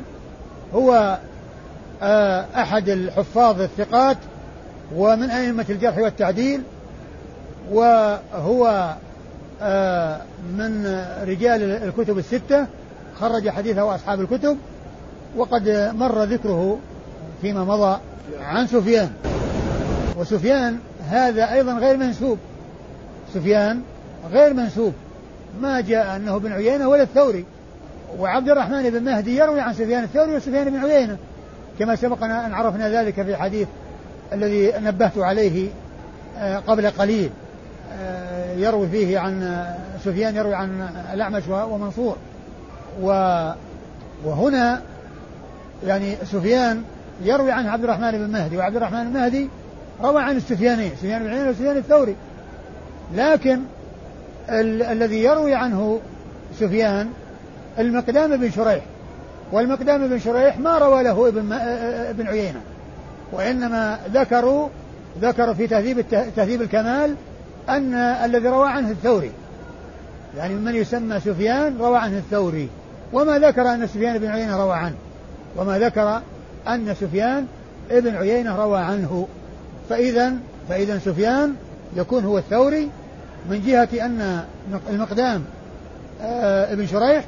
[0.73, 1.19] هو آه،
[2.01, 4.17] أحد الحفاظ الثقات
[4.95, 6.61] ومن أئمة الجرح والتعديل
[7.71, 8.93] وهو
[9.61, 10.21] آه،
[10.57, 10.85] من
[11.27, 12.65] رجال الكتب الستة
[13.19, 14.57] خرج حديثه أصحاب الكتب
[15.37, 16.79] وقد مر ذكره
[17.41, 17.99] فيما مضى
[18.41, 19.11] عن سفيان.
[20.17, 20.79] وسفيان
[21.09, 22.37] هذا أيضا غير منسوب.
[23.33, 23.81] سفيان
[24.31, 24.93] غير منسوب.
[25.61, 27.45] ما جاء أنه بن عيينة ولا الثوري.
[28.19, 31.17] وعبد الرحمن بن مهدي يروي عن سفيان الثوري وسفيان بن عيينة.
[31.79, 33.67] كما سبقنا أن عرفنا ذلك في الحديث
[34.33, 35.69] الذي نبهت عليه
[36.39, 37.29] آه، قبل قليل
[38.01, 39.65] آه، يروي فيه عن
[40.05, 42.15] سفيان يروي عن الأعمش ومنصور.
[44.25, 44.81] وهنا
[45.87, 46.83] يعني سفيان
[47.23, 49.49] يروي عن عبد الرحمن بن مهدي وعبد الرحمن بن مهدي
[50.03, 52.15] روى عن السفيانين سفيان بن عيينة وسفيان الثوري.
[53.15, 53.59] لكن
[54.49, 55.99] ال- الذي يروي عنه
[56.59, 57.09] سفيان
[57.79, 58.83] المقدام بن شريح.
[59.51, 61.51] والمقدام بن شريح ما روى له ابن
[62.09, 62.61] ابن عيينة.
[63.31, 64.69] وإنما ذكروا
[65.21, 67.15] ذكروا في تهذيب تهذيب الكمال
[67.69, 69.31] أن الذي روى عنه الثوري.
[70.37, 72.69] يعني من يسمى سفيان روى عنه الثوري.
[73.13, 74.95] وما ذكر أن سفيان بن عيينة روى عنه.
[75.57, 76.21] وما ذكر
[76.67, 77.45] أن سفيان
[77.91, 79.27] ابن عيينة روى عنه.
[79.89, 80.33] فإذا
[80.69, 81.55] فإذا سفيان
[81.95, 82.89] يكون هو الثوري
[83.49, 84.43] من جهة أن
[84.89, 85.43] المقدام
[86.21, 87.25] آه، ابن شريح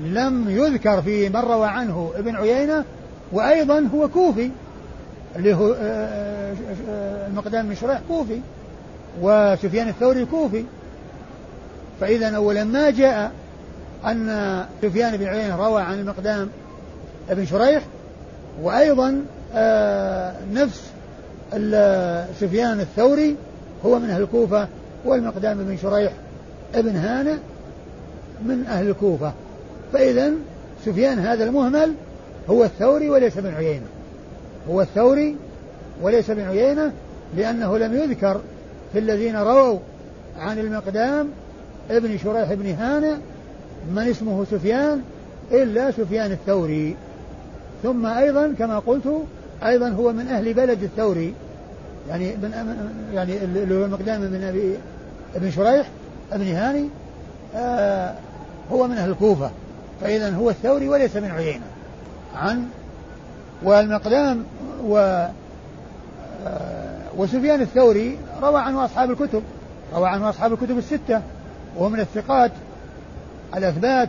[0.00, 2.84] لم يذكر في من روى عنه ابن عيينة
[3.32, 4.50] وأيضا هو كوفي
[5.36, 6.54] اللي هو آه،
[6.88, 8.40] آه، المقدام بن شريح كوفي
[9.22, 10.64] وسفيان الثوري كوفي.
[12.00, 13.32] فإذا أولا ما جاء
[14.06, 16.48] أن سفيان بن عيينة روى عن المقدام
[17.30, 17.82] ابن شريح
[18.62, 19.22] وأيضا
[20.52, 20.82] نفس
[22.40, 23.36] سفيان الثوري
[23.86, 24.68] هو من أهل الكوفة
[25.04, 26.12] والمقدام بن شريح
[26.74, 27.36] ابن هانئ
[28.44, 29.32] من أهل الكوفة.
[29.96, 30.32] فإذا
[30.84, 31.94] سفيان هذا المهمل
[32.50, 33.86] هو الثوري وليس بن عيينة.
[34.70, 35.36] هو الثوري
[36.02, 36.92] وليس بن عيينة
[37.36, 38.40] لأنه لم يذكر
[38.92, 39.78] في الذين رووا
[40.38, 41.28] عن المقدام
[41.90, 43.14] ابن شريح بن هانئ
[43.94, 45.02] من اسمه سفيان
[45.52, 46.96] إلا سفيان الثوري.
[47.82, 49.22] ثم أيضا كما قلت
[49.64, 51.34] أيضا هو من أهل بلد الثوري.
[52.08, 52.76] يعني من
[53.14, 54.74] يعني اللي هو المقدام من أبي
[55.36, 55.86] ابن شريح
[56.32, 56.88] ابن هاني
[57.56, 58.14] آه
[58.72, 59.50] هو من أهل الكوفة.
[60.00, 61.64] فإذا هو الثوري وليس من عيينة.
[62.36, 62.68] عن
[63.62, 64.44] والمقدام
[64.84, 64.98] و
[66.46, 69.42] آه وسفيان الثوري روى عنه أصحاب الكتب
[69.94, 71.22] روى عنه أصحاب الكتب الستة
[71.76, 72.52] وهو من الثقات
[73.56, 74.08] الأثبات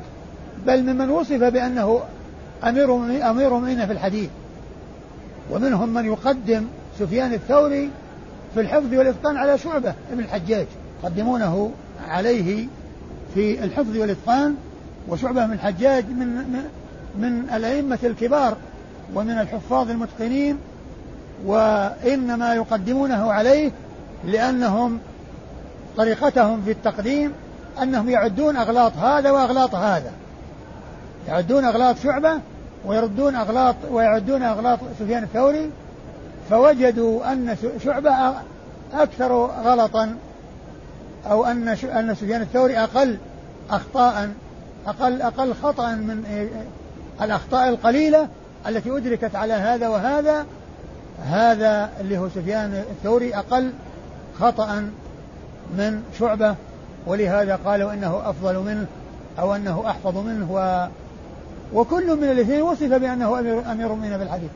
[0.66, 2.02] بل ممن وصف بأنه
[2.64, 2.96] أمير
[3.30, 4.30] أمير مؤمنين في الحديث.
[5.52, 6.66] ومنهم من يقدم
[7.00, 7.90] سفيان الثوري
[8.54, 10.66] في الحفظ والإتقان على شعبة ابن الحجاج
[11.04, 11.72] يقدمونه
[12.10, 12.68] عليه
[13.34, 14.56] في الحفظ والإتقان.
[15.10, 16.64] وشعبة بن الحجاج من من,
[17.16, 18.58] من الأئمة الكبار
[19.16, 20.58] ومن الحفاظ المتقنين
[21.46, 23.72] وإنما يقدمونه عليه
[24.26, 25.00] لأنهم
[25.98, 27.34] طريقتهم في التقديم
[27.82, 30.12] أنهم يعدون أغلاط هذا وأغلاط هذا.
[31.28, 32.40] يعدون أغلاط شعبة
[32.86, 35.70] ويردون أغلاط ويعدون أغلاط سفيان الثوري
[36.50, 38.34] فوجدوا أن شعبة
[38.94, 40.16] أكثر غلطا
[41.30, 43.18] أو أن أن سفيان الثوري أقل
[43.70, 44.30] أخطاء
[44.88, 46.24] أقل أقل خطأ من
[47.22, 48.28] الأخطاء القليلة
[48.68, 50.46] التي أدركت على هذا وهذا
[51.26, 53.72] هذا اللي هو سفيان الثوري أقل
[54.40, 54.90] خطأ
[55.78, 56.56] من شعبة
[57.08, 58.86] ولهذا قالوا إنه أفضل منه
[59.40, 60.88] أو أنه أحفظ منه و
[61.74, 64.50] وكل من الاثنين وصف بأنه أمير أمير مؤمنين بالحديث.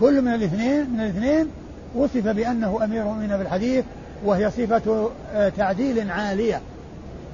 [0.00, 1.48] كل من الاثنين من الاثنين
[1.94, 3.84] وصف بأنه أمير مؤمنين بالحديث
[4.24, 6.60] وهي صفة آه، تعديل عالية.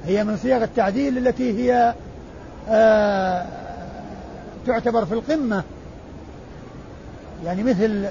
[0.06, 1.94] هي من صيغ التعديل التي هي
[2.68, 3.46] آه،
[4.66, 5.62] تعتبر في القمة.
[7.44, 8.06] يعني مثل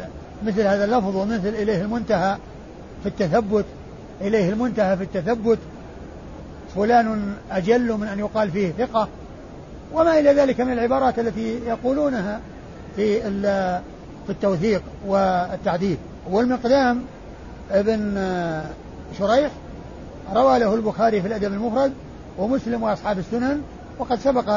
[0.45, 2.37] مثل هذا اللفظ ومثل إليه المنتهى
[3.03, 3.65] في التثبت
[4.21, 5.59] إليه المنتهى في التثبت.
[6.75, 9.07] فلان أجل من أن يقال فيه ثقة
[9.93, 12.39] وما إلى ذلك من العبارات التي يقولونها
[12.95, 13.21] في
[14.25, 15.97] في التوثيق والتعديل
[16.29, 17.01] والمقدام
[17.71, 18.19] ابن
[19.19, 19.51] شريح
[20.33, 21.93] روى له البخاري في الأدب المفرد
[22.37, 23.61] ومسلم وأصحاب السنن.
[24.01, 24.49] وقد سبق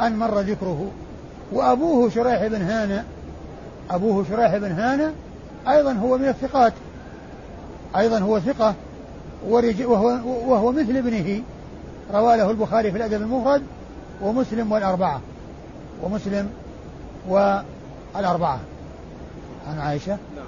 [0.00, 0.90] أن مر ذكره.
[1.52, 3.04] وأبوه شريح بن هانة
[3.90, 5.12] أبوه شريح بن هانة
[5.68, 6.72] أيضا هو من الثقات
[7.96, 8.74] أيضا هو ثقة
[9.48, 11.42] وهو, وهو مثل ابنه.
[12.14, 13.62] روى له البخاري في الأدب المفرد
[14.22, 15.20] ومسلم والأربعة
[16.02, 16.50] ومسلم
[17.28, 18.60] والأربعة.
[19.68, 20.46] عن عائشة؟ نعم.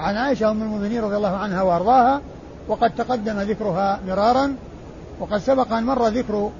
[0.00, 2.20] عن عائشة أم المؤمنين رضي الله عنها وأرضاها
[2.68, 4.56] وقد تقدم ذكرها مرارا
[5.20, 6.50] وقد سبق أن مر ذكر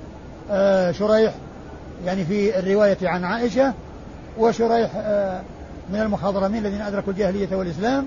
[0.93, 1.35] شريح
[2.05, 3.73] يعني في الرواية عن عائشة
[4.39, 5.41] وشريح آه،
[5.93, 8.07] من المخضرمين الذين أدركوا الجاهلية والإسلام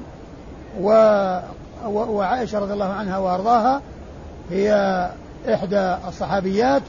[1.85, 3.81] وعائشة رضي الله عنها وأرضاها
[4.51, 5.09] هي
[5.53, 6.81] إحدى الصحابيات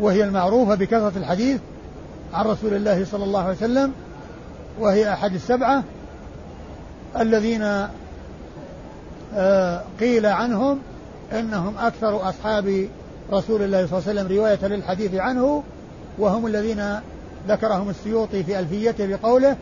[0.00, 1.60] وهي المعروفة بكثرة الحديث
[2.34, 3.92] عن رسول الله صلى الله عليه وسلم
[4.80, 5.82] وهي أحد السبعة
[7.20, 7.88] الذين
[9.34, 10.78] آه، قيل عنهم
[11.32, 12.88] إنهم أكثر أصحاب
[13.32, 15.62] رسول الله صلى الله عليه وسلم رواية للحديث عنه
[16.18, 17.00] وهم الذين
[17.48, 19.56] ذكرهم السيوطي في ألفيته بقوله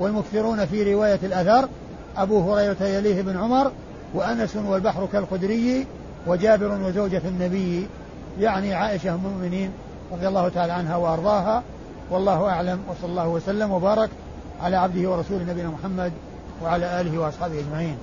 [0.00, 1.68] والمكثرون في رواية الاثر
[2.16, 3.72] أبو هريرة يليه بن عمر
[4.14, 5.86] وأنس والبحر كالخدري
[6.26, 7.86] وجابر وزوجة النبي.
[8.40, 9.70] يعني عائشة أم المؤمنين
[10.12, 11.62] رضي الله تعالى عنها وأرضاها.
[12.10, 14.10] والله أعلم وصلى الله وسلم وبارك
[14.62, 16.12] على عبده ورسوله نبينا محمد
[16.64, 17.96] وعلى آله وأصحابه أجمعين.